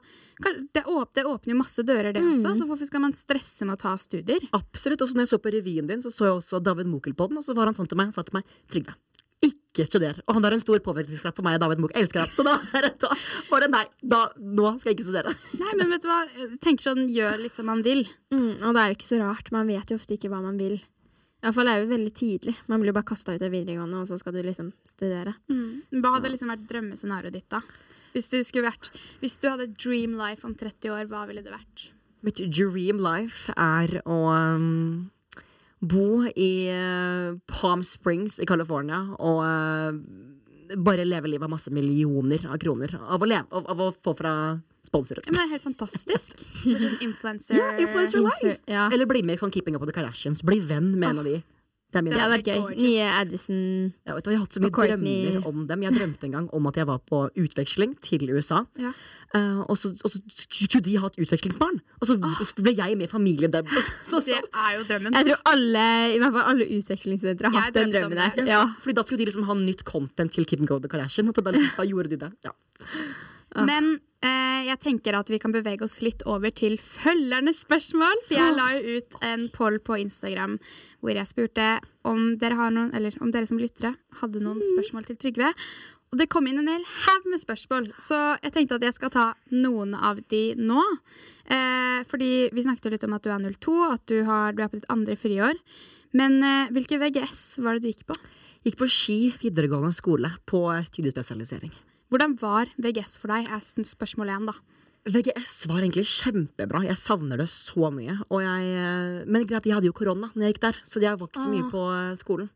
[0.73, 2.33] det, åp det åpner jo masse dører, det Mm.
[2.33, 2.57] også.
[2.57, 4.39] Så hvorfor skal man stresse med å ta studier?
[4.51, 5.01] Absolutt.
[5.01, 7.37] Og når jeg så på revyen din, så så jeg også David Mokel på den,
[7.37, 8.95] og så var han sånn til meg, han sa til meg, Trygve,
[9.43, 10.19] ikke studer.
[10.27, 12.01] Og han har en stor påvirkningskraft på meg, David Mokel.
[12.01, 12.29] Elsker ham.
[12.29, 12.99] Så da, er det-
[13.49, 15.35] bare nei, da, nå skal jeg ikke studere.
[15.59, 16.27] Nei, men vet du hva?
[16.59, 18.07] Tenker sånn, Gjør litt som man vil.
[18.31, 19.51] Mm, og det er jo ikke så rart.
[19.51, 20.81] Man vet jo ofte ikke hva man vil.
[21.43, 22.53] Iallfall er jo veldig tidlig.
[22.71, 25.35] Man blir jo bare kasta ut av videregående, og så skal du liksom studere.
[25.91, 27.59] Hva hadde liksom vært drømmescenarioet ditt, da?
[28.13, 31.51] Hvis du, skulle vært, hvis du hadde dream life om 30 år, hva ville det
[31.51, 31.89] vært?
[32.23, 35.09] Mitt dream life er å um,
[35.83, 42.45] bo i uh, Palm Springs i California og uh, bare leve livet av masse millioner
[42.47, 42.95] av kroner.
[43.01, 44.35] Av å, leve, av, av å få fra
[44.87, 45.23] sponsorer.
[45.25, 46.45] Ja, men Det er helt fantastisk.
[47.07, 47.57] Influencer.
[47.57, 48.57] Ja, influencer life!
[48.67, 48.89] Ja.
[48.91, 50.43] Eller bli med i sånn Keeping Up with the Kardashians.
[50.45, 51.41] Bli venn med en av de.
[51.93, 52.61] Det er min vært Det gøy.
[52.61, 52.83] gorgeous.
[52.83, 53.57] Nye Addison
[54.07, 55.83] Ja, vet du, jeg har hatt så mye drømmer om dem.
[55.85, 58.63] Jeg drømte en gang om at jeg var på utveksling til USA.
[58.81, 58.93] Ja.
[59.33, 60.19] Uh, og, så, og så
[60.53, 61.79] skulle de ha et utvekslingsbarn.
[62.01, 62.17] Og så
[62.61, 63.89] ble jeg med i familien deres.
[64.05, 65.15] Så, så, Det er jo drømmen.
[65.17, 68.49] Jeg tror alle i hvert fall alle utvekslingsstudenter har Jeg hatt den drømmen der.
[68.49, 68.63] Ja.
[68.81, 71.29] Fordi da skulle de liksom ha nytt content til Kid and Go the Kardashian.
[71.29, 72.31] Og da, liksom, da gjorde de det.
[72.45, 72.53] Ja.
[73.55, 73.89] Men
[74.25, 78.23] eh, jeg tenker at vi kan bevege oss litt over til følgernes spørsmål.
[78.27, 80.57] For jeg la jo ut en poll på Instagram
[81.03, 81.67] hvor jeg spurte
[82.07, 85.53] om dere, har noen, eller om dere som lyttere hadde noen spørsmål til Trygve.
[86.13, 89.09] Og det kom inn en hel haug med spørsmål, så jeg tenkte at jeg skal
[89.09, 90.83] ta noen av de nå.
[91.49, 94.61] Eh, fordi vi snakket jo litt om at du er 02, at du, har, du
[94.61, 95.57] er på ditt andre friår.
[96.13, 98.19] Men eh, hvilke VGS var det du gikk på?
[98.63, 101.73] Gikk på Ski videregående skole på studiespesialisering.
[102.13, 104.53] Hvordan var VGS for deg, er spørsmål én, da.
[105.09, 106.83] VGS var egentlig kjempebra.
[106.85, 108.19] Jeg savner det så mye.
[108.29, 111.31] Og jeg, eh, men jeg hadde jo korona når jeg gikk der, så jeg var
[111.31, 112.51] ikke så mye på eh, skolen.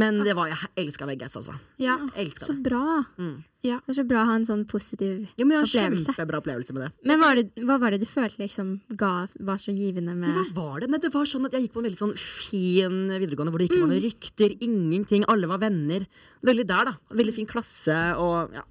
[0.00, 1.52] Men det var, jeg elska VGS, altså.
[1.82, 1.98] Ja.
[2.16, 2.62] Elsket Så det.
[2.64, 3.02] bra.
[3.20, 3.42] Mm.
[3.62, 3.76] Ja.
[3.84, 6.14] Det er så bra å ha en sånn positiv Jo, men jeg har opplevelse.
[6.16, 6.88] kjempebra opplevelse med det.
[7.10, 10.46] Men var det, hva var det du følte liksom ga, var så givende med Hva
[10.56, 10.88] var det?
[10.90, 13.68] Nei, det var sånn at Jeg gikk på en veldig sånn fin videregående hvor det
[13.68, 15.28] ikke var noen rykter, ingenting.
[15.28, 16.08] Alle var venner.
[16.42, 16.96] Veldig der, da.
[17.20, 18.64] Veldig fin klasse og ja.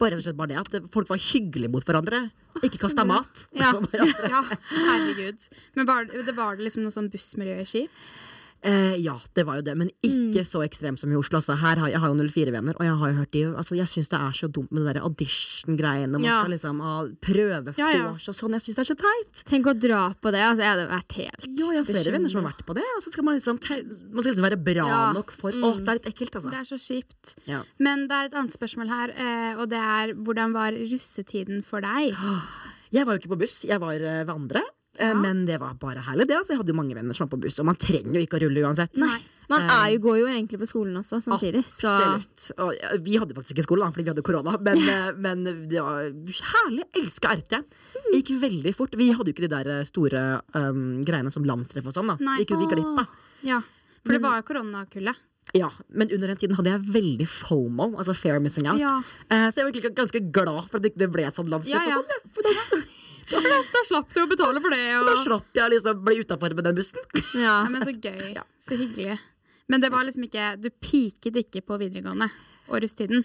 [0.00, 2.26] Bare rett og slett bare det at folk var hyggelige mot hverandre.
[2.64, 3.46] Ikke kasta mat.
[3.56, 3.72] Ja.
[4.32, 5.48] Ja, herregud.
[5.76, 7.82] Men var det, det var det liksom noe sånn bussmiljø i Ski?
[8.62, 11.38] Eh, ja, det var jo det, men ikke så ekstremt som i Oslo.
[11.40, 13.88] Altså, her har, jeg har jo 04-venner, og jeg har jo hørt de altså, Jeg
[13.88, 16.12] syns det er så dumt med det der audition-greiene.
[16.12, 16.42] Man Ja.
[16.42, 16.94] skal liksom ha
[17.24, 18.10] prøvefors Ja, ja.
[18.10, 18.52] og sånn.
[18.52, 19.44] Jeg syns det er så teit.
[19.48, 20.42] Tenk å dra på det.
[20.44, 22.84] Altså, jeg hadde vært helt Jo, jeg har flere venner som har vært på det,
[22.96, 25.64] og så skal man liksom Man skal liksom være bra nok for Mm.
[25.64, 26.50] Å, det er litt ekkelt, altså.
[26.50, 27.34] Det er så kjipt.
[27.80, 31.80] Men det er et annet spørsmål her, eh, og det er hvordan var russetiden for
[31.80, 32.14] deg?
[32.92, 34.62] Jeg var jo ikke på buss, jeg var eh, ved andre.
[35.00, 35.14] Ja.
[35.16, 36.36] Men det var bare herlig, det.
[36.38, 38.40] Altså, jeg hadde jo mange venner som var på buss, og man trenger jo ikke
[38.40, 38.98] å rulle uansett.
[39.00, 39.18] Nei.
[39.50, 42.44] Man er jo, går jo egentlig på skolen også samtidig, så Absolutt.
[42.62, 44.54] Og vi hadde faktisk ikke skole, fordi vi hadde korona.
[44.62, 46.12] Men, eh, men det var
[46.52, 46.86] herlig.
[47.00, 47.58] Elska RT.
[47.96, 48.94] Det gikk veldig fort.
[48.98, 50.22] Vi hadde jo ikke de der eh, store
[50.54, 52.12] um, greiene som landstreff og sånn.
[52.12, 52.36] da Nei.
[52.44, 53.18] Gikk jo vi glipp av.
[53.46, 53.58] Ja,
[54.04, 55.26] for det var jo koronakullet.
[55.56, 58.78] Ja, men under den tiden hadde jeg veldig FOMO, altså fair missing out.
[58.78, 59.00] Ja.
[59.32, 61.98] Uh, så jeg var ganske glad for at det ikke ble sånn landstreff Ja, ja.
[61.98, 62.86] og sånn.
[63.30, 63.40] Da,
[63.74, 64.82] Da slapp du å betale for det.
[65.06, 67.00] da slapp jeg liksom bli utafor med den bussen.
[67.34, 67.40] ja.
[67.40, 68.36] Ja, men så gøy.
[68.60, 69.18] Så hyggelig.
[69.70, 72.30] Men det var liksom ikke Du piket ikke på videregående
[72.70, 73.24] og russetiden.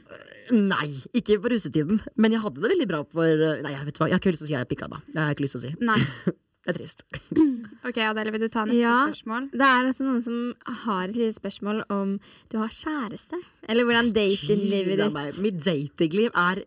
[0.51, 1.99] Nei, ikke på russetiden.
[2.17, 4.41] Men jeg hadde det veldig bra for Nei, jeg vet hva, jeg har ikke lyst
[4.41, 5.01] til å si jeg pikka, da.
[5.13, 5.75] Jeg har ikke lyst til å si.
[5.85, 5.99] Nei.
[6.65, 7.03] Det er trist.
[7.85, 8.93] OK, Adele, vil du ta neste Ja.
[9.05, 9.51] spørsmål?
[9.53, 10.37] Det er altså noen som
[10.81, 12.15] har et lite spørsmål om
[12.49, 13.37] du har kjæreste.
[13.69, 16.63] Eller hvordan datinglivet ditt Mitt datingliv er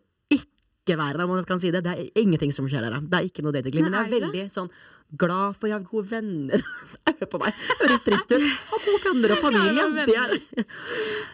[0.89, 1.85] ikke verre, om man kan si det.
[1.85, 3.01] Det er ingenting som skjer der.
[3.05, 3.87] Det er ikke noe datingliv.
[3.89, 4.73] Men er er veldig sånn
[5.17, 6.61] glad for jeg har gode venner.
[7.09, 7.55] Hør på meg.
[7.81, 8.43] Høres trist ut.
[8.71, 10.05] Ha gode venner og familie.
[10.07, 10.67] Det er...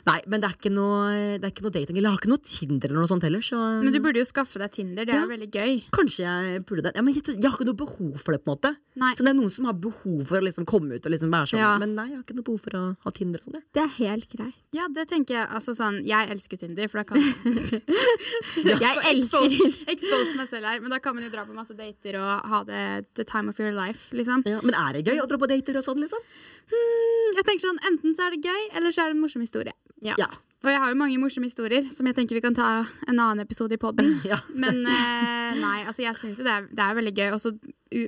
[0.06, 1.08] Nei, men det er ikke noe,
[1.40, 1.96] det er ikke noe dating.
[1.98, 4.28] Eller jeg har ikke noe Tinder eller noe sånt heller, så Men du burde jo
[4.28, 5.04] skaffe deg Tinder.
[5.08, 5.26] Det er Ja.
[5.30, 5.74] veldig gøy.
[5.94, 6.92] kanskje jeg burde det.
[6.96, 8.74] Ja, men jeg, jeg har ikke noe behov for det, på en måte.
[9.00, 9.12] Nei.
[9.18, 11.50] Så det er noen som har behov for å liksom komme ut og liksom være
[11.50, 11.62] sånn.
[11.64, 11.72] Ja.
[11.82, 13.64] Men nei, jeg har ikke noe behov for å ha Tinder og sånn.
[13.74, 14.58] Det er helt greit.
[14.74, 15.48] Ja, det tenker jeg.
[15.54, 17.18] Altså sånn, Jeg elsker Tinder, for da kan
[18.64, 19.76] Jeg elsker Tinder.
[19.90, 20.80] expose meg selv her.
[20.84, 22.82] Men da kan man jo dra på masse dater og ha det
[23.18, 24.44] the time of your your life, liksom.
[24.48, 26.24] Ja, men er det gøy å dra på dater og sånn, liksom?
[26.72, 29.44] Hmm, jeg tenker sånn, Enten så er det gøy, eller så er det en morsom
[29.44, 29.74] historie.
[30.04, 30.16] Ja.
[30.20, 30.30] Ja.
[30.64, 32.68] Og jeg har jo mange morsomme historier som jeg tenker vi kan ta
[33.04, 34.14] en annen episode i poden.
[34.30, 34.38] Ja.
[34.48, 37.32] Men eh, nei, altså jeg syns jo det er, det er veldig gøy.
[37.36, 37.52] Og så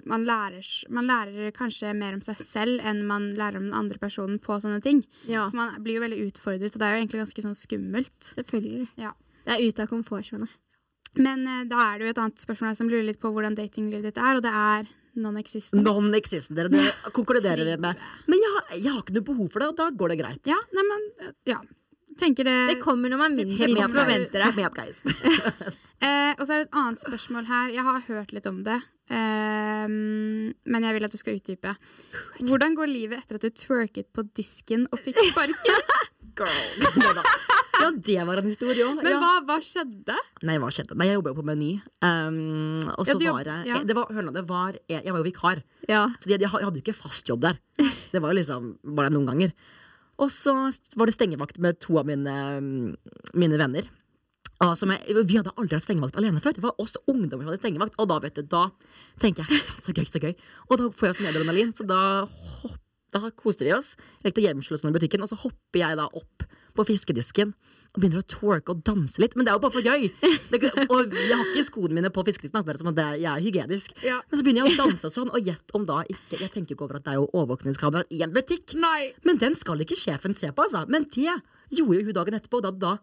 [0.09, 4.01] man, lærer, man lærer kanskje mer om seg selv enn man lærer om den andre
[4.01, 5.05] personen på sånne ting.
[5.29, 8.17] Ja, For man blir jo veldig utfordret, og det er jo egentlig ganske sånn skummelt.
[8.33, 8.89] selvfølgelig.
[9.05, 9.13] Ja.
[9.45, 10.49] Det er ute av komfortsone.
[11.21, 14.15] Men eh, da er det jo et annet spørsmål som lurer litt på hvordan datinglivet
[14.15, 15.83] ditt er, og det er non-existent.
[15.83, 16.69] Non-existent, dere.
[16.73, 17.97] Det konkluderer vi med.
[18.29, 20.43] Men jeg, har- jeg har ikke noe behov for det, og da går det greit.
[20.53, 21.61] Ja, nei, men ja.
[22.17, 24.69] Tenker det, Det kommer når man min- minst forventer det.
[24.73, 25.03] guys.
[26.01, 27.69] Eh, og så er det et annet spørsmål her.
[27.75, 28.79] Jeg har hørt litt om det,
[29.13, 31.77] eh, men jeg vil at du skal utdype.
[32.41, 35.85] Hvordan går livet etter at du twerket på disken og fikk sparken?
[36.37, 37.23] Girl.
[37.83, 38.97] Ja, det var en historie òg.
[39.03, 39.19] Men Ja.
[39.21, 40.17] hva, hva skjedde?
[40.49, 40.97] Nei, hva skjedde?
[40.97, 41.71] Nei, jeg jobba jo på Meny.
[42.01, 43.81] Um, og så Ja, var jeg ja.
[43.85, 45.63] det var, hør nå, det var, jeg, jeg var jo vikar.
[45.89, 46.07] Ja.
[46.23, 47.59] Så jeg hadde jo ikke fast jobb der.
[48.13, 49.53] Det var jo liksom bare noen ganger.
[50.19, 50.55] Og så
[50.97, 52.97] var det stengevakt med to av mine, mm,
[53.37, 53.89] mine venner.
[54.65, 56.55] Altså, vi hadde aldri hatt stengevakt alene før.
[56.57, 57.99] Det var oss ungdommer som hadde stengevakt.
[58.01, 58.71] Og da vet du, da
[59.21, 60.33] tenker jeg så gøy, så gøy.
[60.71, 61.99] Og da får jeg sånn adrenalin, så da,
[62.63, 62.79] hopp,
[63.13, 63.93] da koser vi oss.
[64.25, 66.47] Lekte gjemsel og sånn i butikken, og så hopper jeg da opp
[66.77, 67.55] på fiskedisken
[67.97, 69.35] og begynner å twerke og danse litt.
[69.37, 70.09] Men det er jo bare for gøy!
[70.53, 70.61] Det,
[70.93, 73.45] og jeg har ikke skoene mine på fiskedisken, altså, det som at det jeg er
[73.45, 73.97] hygienisk.
[74.05, 74.21] Ja.
[74.29, 76.77] Men så begynner jeg å danse og sånn, og gjett om da ikke Jeg tenker
[76.77, 78.77] ikke over at det er jo overvåkningskameraer i en butikk.
[78.81, 79.13] Nei.
[79.27, 80.85] Men den skal ikke sjefen se på, altså.
[80.93, 81.31] Men det
[81.73, 82.61] gjorde jo hun dagen etterpå.
[82.61, 82.97] Og da da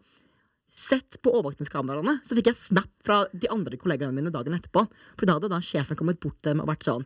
[0.73, 4.87] sett på overvåkningskameraene, så fikk jeg snap fra de andre kollegaene mine dagen etterpå.
[5.19, 7.05] For da hadde da sjefen kommet bort til dem og vært sånn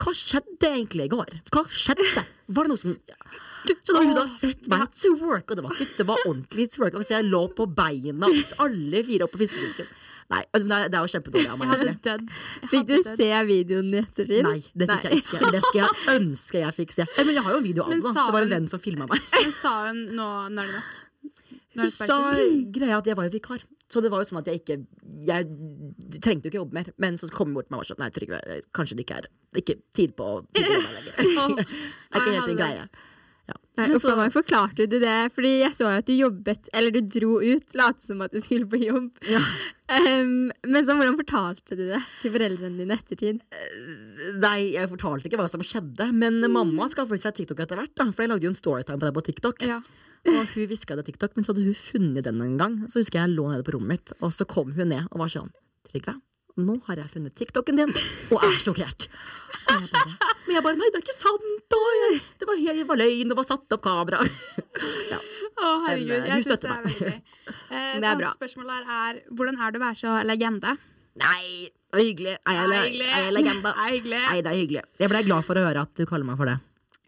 [0.00, 1.32] Hva skjedde egentlig i går?
[1.52, 2.24] Hva skjedde?
[2.50, 2.94] Var det noe som
[3.84, 6.70] Så da hun da sett meg to work, og det var ikke det var ordentlig
[6.72, 9.90] to Og så jeg lå på beina, alle fire opp på fiskedisken.
[10.30, 12.28] Nei, altså, det er det er jo kjempedårlig av Jeg hadde dødd.
[12.70, 14.46] Fikk du se videoen i ettertid?
[14.46, 15.40] Nei, det fikk jeg ikke.
[15.56, 17.06] Det skal jeg ønske jeg fikk se.
[17.08, 17.98] Eh, Men jeg har jo en video av det.
[18.06, 19.24] Det var en venn som filma meg.
[19.34, 21.00] Men sa hun nå Nå er det nok?
[21.80, 22.20] Hun sa
[22.78, 23.66] greia at jeg var jo vikar.
[23.90, 24.76] Så det var jo sånn at jeg ikke
[25.26, 26.90] Jeg trengte jo ikke jobbe mer.
[27.02, 28.40] Men så kom hun bort til meg og var sånn Nei, Trygve,
[28.76, 29.30] kanskje det ikke er
[29.60, 32.90] ikke tid på å Det er ikke helt din greie.
[33.50, 33.56] Ja.
[33.80, 37.38] Nei, for meg forklarte du det, fordi jeg så at du jobbet Eller du dro
[37.40, 39.12] ut, lot som at du skulle på jobb.
[39.30, 39.42] Ja.
[39.90, 43.40] Um, men så hvordan fortalte du det til foreldrene dine ettertid?
[44.38, 47.90] Nei, jeg fortalte ikke hva som skjedde, men mamma skaffet seg TikTok etter hvert.
[47.98, 49.64] da For jeg lagde jo en storytime på det på TikTok.
[49.66, 49.80] Ja.
[50.28, 52.74] Og hun hviska det TikTok, men så hadde hun funnet den en gang.
[52.92, 55.22] Så husker jeg jeg lå nede på rommet mitt, og så kom hun ned og
[55.22, 55.48] var sånn
[55.90, 56.12] Trygve,
[56.60, 57.92] nå har jeg funnet TikToken din,
[58.30, 59.06] og er sjokkert.
[59.72, 60.12] Og jeg bare,
[60.46, 61.74] men jeg bare Nei, det er ikke sant!
[61.78, 64.20] Og jeg, det, var helt, var løgn, det var satt opp kamera.
[65.12, 65.18] ja.
[65.60, 66.12] Å, herregud.
[66.14, 67.18] Men, eh, Jeg syns det er veldig gøy.
[67.70, 68.30] Eh, Det er bra.
[68.34, 70.72] spørsmål her er hvordan er det å være så legende?
[71.20, 72.34] Nei, det var hyggelig.
[72.46, 73.72] Er jeg, er jeg legende?
[73.76, 74.82] Nei, det er hyggelig.
[75.02, 76.56] Jeg ble glad for å høre at du kaller meg for det.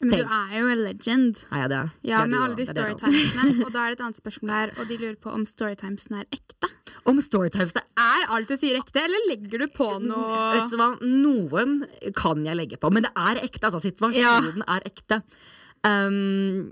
[0.02, 1.42] Men du er jo en legend.
[1.54, 1.80] Er ja, det?
[2.02, 3.52] Ja, Det er med alle de er storytimesene.
[3.62, 6.38] Og da er det et annet spørsmål her, og de lurer på om storytimesene er
[6.38, 6.70] ekte.
[7.06, 10.76] Om storytimes, det Er alt du sier ekte, eller legger du på noe Vet du
[10.78, 11.80] hva, Noen
[12.18, 13.68] kan jeg legge på, men det er ekte.
[13.70, 15.22] Altså, situasjonen er ekte.
[15.86, 16.70] Um,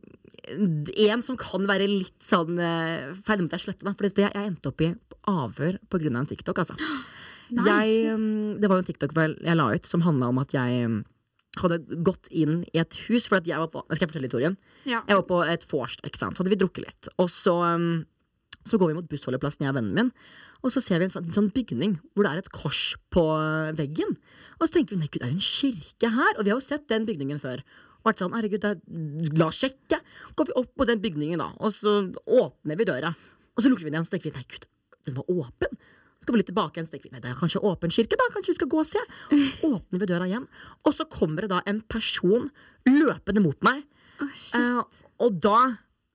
[0.50, 3.94] en som kan være litt sånn uh, feil jeg sletter, da.
[3.94, 4.92] For jeg, jeg endte opp i
[5.30, 6.10] avhør pga.
[6.10, 6.62] en TikTok.
[6.64, 6.78] Altså.
[7.50, 10.84] Jeg, um, det var jo en TikTok jeg la ut som handla om at jeg
[10.86, 11.00] um,
[11.58, 13.26] hadde gått inn i et hus.
[13.26, 14.56] For at jeg var på Skal jeg fortelle historien?
[14.84, 15.02] Ja.
[15.08, 17.10] Jeg var på et vors, så hadde vi drukket litt.
[17.18, 18.04] Og så, um,
[18.64, 20.12] så går vi mot bussholdeplassen, jeg og vennen min.
[20.60, 23.24] Og så ser vi en sånn, en sånn bygning hvor det er et kors på
[23.78, 24.16] veggen.
[24.60, 26.34] Og så tenker vi nei, gud, det er en kirke her.
[26.36, 27.62] Og vi har jo sett den bygningen før.
[28.00, 30.00] Og vært sånn, herregud, det er, la oss sjekke.
[30.36, 33.14] Går vi opp på den bygningen, da, og så åpner vi døra.
[33.56, 34.68] Og så lukker vi den igjen, så tenker vi nei, gud,
[35.08, 35.80] den var åpen.
[36.20, 38.18] Så går vi litt tilbake igjen, så tenker vi nei, det er kanskje åpen kirke,
[38.20, 38.26] da.
[38.34, 39.04] Kanskje vi skal gå og se.
[39.70, 40.48] Åpner vi døra igjen,
[40.84, 42.50] og så kommer det da en person
[42.88, 43.86] løpende mot meg.
[44.20, 44.82] Eh,
[45.24, 45.60] og da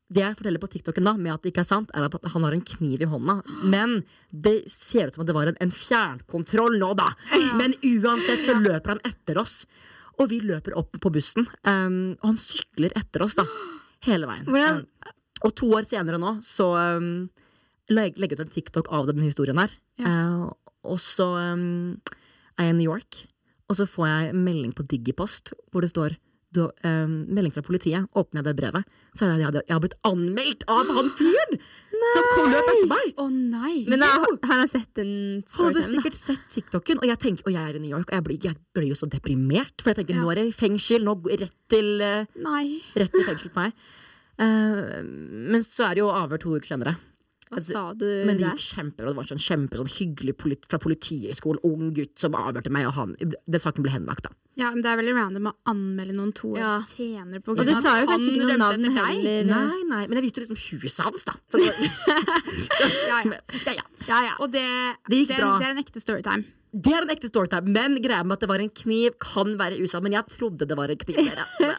[0.05, 2.43] Det jeg forteller på TikToken da, med at det ikke er sant, er at han
[2.45, 3.39] har en kniv i hånda.
[3.65, 7.07] Men det ser ut som at det var en, en fjernkontroll nå, da.
[7.57, 9.63] Men uansett så løper han etter oss.
[10.21, 13.47] Og vi løper opp på bussen, um, og han sykler etter oss, da.
[14.05, 14.45] Hele veien.
[14.45, 14.85] Um,
[15.41, 16.69] og to år senere nå, så
[17.01, 17.09] um,
[17.91, 19.71] legger jeg ut en TikTok av denne historien her.
[20.01, 20.49] Uh,
[20.85, 21.95] og så um,
[22.57, 23.23] er jeg i New York,
[23.69, 26.17] og så får jeg melding på Digipost hvor det står
[26.55, 28.05] du, um, melding fra politiet.
[28.15, 28.85] Åpner jeg det brevet,
[29.17, 31.57] så er det, jeg, hadde- jeg har blitt anmeldt av han fyren!
[32.13, 33.07] Som kom løp etter meg!
[33.17, 33.73] Å nei!
[33.89, 35.11] Men jeg, han har sett den
[35.55, 38.17] Han hadde sikkert sett TikToken, og jeg, tenker, og jeg er i New York, og
[38.19, 39.73] jeg blir, jeg blir jo så deprimert.
[39.81, 40.21] For jeg tenker, Ja.
[40.23, 41.89] nå er det fengsel, nå rett til,
[42.45, 42.65] Nei.
[42.95, 43.75] rett til fengsel på meg.
[44.35, 45.01] Uh,
[45.55, 46.95] men så er det jo avhør to uker senere.
[47.51, 49.11] Hva sa du Men det gikk kjempebra.
[49.13, 52.93] Det var sånn kjempe sånn hyggelig polit fra Politihøgskolen, ung gutt som avhørte meg, og
[52.97, 54.31] han Den saken ble henlagt, da.
[54.57, 56.73] Ja, men Det er veldig random å anmelde noen to år Ja.
[56.89, 57.41] senere.
[57.43, 59.43] På Og grunn du av sa jo kanskje han ikke noe navn heller.
[59.45, 61.33] Nei, nei, men jeg viste liksom huset hans, da.
[63.09, 63.83] Ja, ja.
[64.07, 64.35] Ja, ja.
[64.39, 64.65] Og det,
[65.09, 65.57] Det gikk det, bra.
[65.59, 66.45] det er en ekte storytime.
[66.75, 69.77] Det er en ekte storytime, men greia med at det var en kniv, kan være
[69.81, 70.03] usant.
[70.03, 71.17] Men jeg trodde det var en kniv.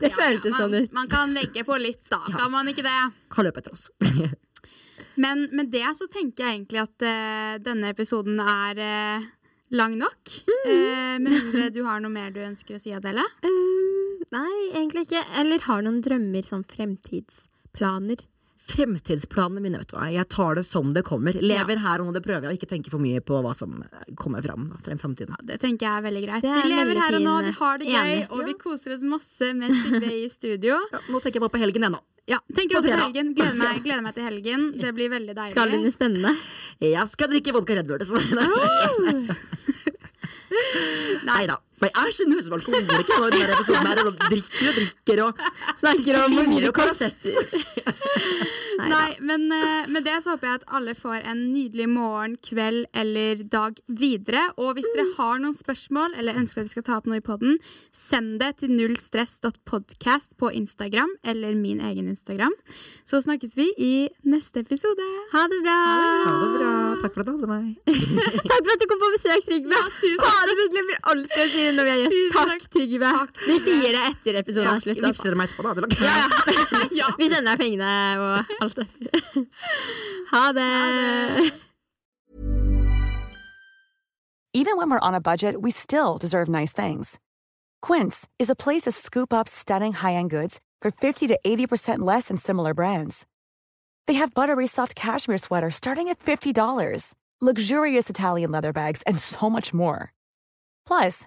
[0.00, 0.92] Det føltes ja, sånn ut.
[0.92, 2.18] Man kan legge på litt, da.
[2.36, 2.98] Kan man ikke det?
[3.32, 3.88] Kan løpe etter oss.
[5.20, 9.28] Men med det så tenker jeg egentlig at uh, denne episoden er uh,
[9.70, 10.34] lang nok.
[10.46, 10.70] Mm.
[10.72, 13.24] Eh, med du har noe mer du ønsker å si, Adele?
[13.46, 15.24] Um, nei, egentlig ikke.
[15.40, 18.26] Eller har noen drømmer, sånn fremtidsplaner.
[18.70, 20.06] Fremtidsplanene mine, vet du hva.
[20.12, 21.36] Jeg tar det som det kommer.
[21.40, 23.80] Lever her og nå, det prøver jeg, å ikke tenker for mye på hva som
[24.20, 25.36] kommer fram da, frem fremtiden.
[25.46, 26.46] Det tenker jeg er veldig greit.
[26.46, 29.50] Er Vi lever her og nå, vi har det gøy, og vi koser oss masse
[29.58, 30.78] med Tibbe i studio.
[30.94, 32.00] Ja, nå tenker jeg bare på helgen ennå.
[32.30, 33.32] Ja, tenker også på helgen.
[33.34, 34.66] Gleder meg, gleder meg til helgen.
[34.78, 35.54] Det blir veldig deilig.
[35.56, 36.34] Skal det bli spennende?
[36.94, 38.04] Jeg skal drikke vodka Red Bull.
[40.50, 41.26] Yes.
[41.26, 41.56] Nei da.
[41.80, 43.86] Men jeg er ikke noe som alkoholiker nå i denne episoden.
[43.90, 45.30] her, og drikker og drikker og
[45.80, 46.76] Snakker om mye og.
[48.90, 52.86] Nei, men uh, med det så håper jeg at alle får en nydelig morgen, kveld
[52.96, 54.42] eller dag videre.
[54.60, 57.24] Og hvis dere har noen spørsmål eller ønsker at vi skal ta opp noe i
[57.24, 57.58] podden,
[57.96, 62.54] send det til nullstress.podcast på Instagram eller min egen Instagram.
[63.08, 63.92] Så snakkes vi i
[64.28, 65.06] neste episode.
[65.34, 65.78] Ha det bra!
[66.26, 66.70] Ha det bra.
[67.02, 67.66] Takk for at du hadde meg.
[67.86, 69.74] Takk for at du kom på besøk, Trygve.
[69.76, 72.18] Ja, tusen Ha det, vi glemmer alltid å si det når vi har gjest.
[72.34, 72.66] Takk, takk.
[72.74, 73.12] Trygve.
[73.46, 74.98] Vi sier det etter episoden er slutt.
[74.98, 75.10] Altså.
[75.10, 75.72] Vipser dere meg etterpå, da?
[75.80, 76.88] Det er.
[77.00, 77.08] Ja.
[77.18, 77.90] Vi sender deg pengene
[78.20, 78.30] og
[78.64, 78.86] alt det.
[80.32, 81.52] Ha det.
[84.52, 87.18] Even when we're on a budget, we still deserve nice things.
[87.80, 92.28] Quince is a place to scoop up stunning high-end goods for 50 to 80% less
[92.28, 93.26] than similar brands.
[94.06, 99.48] They have buttery soft cashmere sweaters starting at $50, luxurious Italian leather bags, and so
[99.48, 100.12] much more.
[100.86, 101.26] Plus,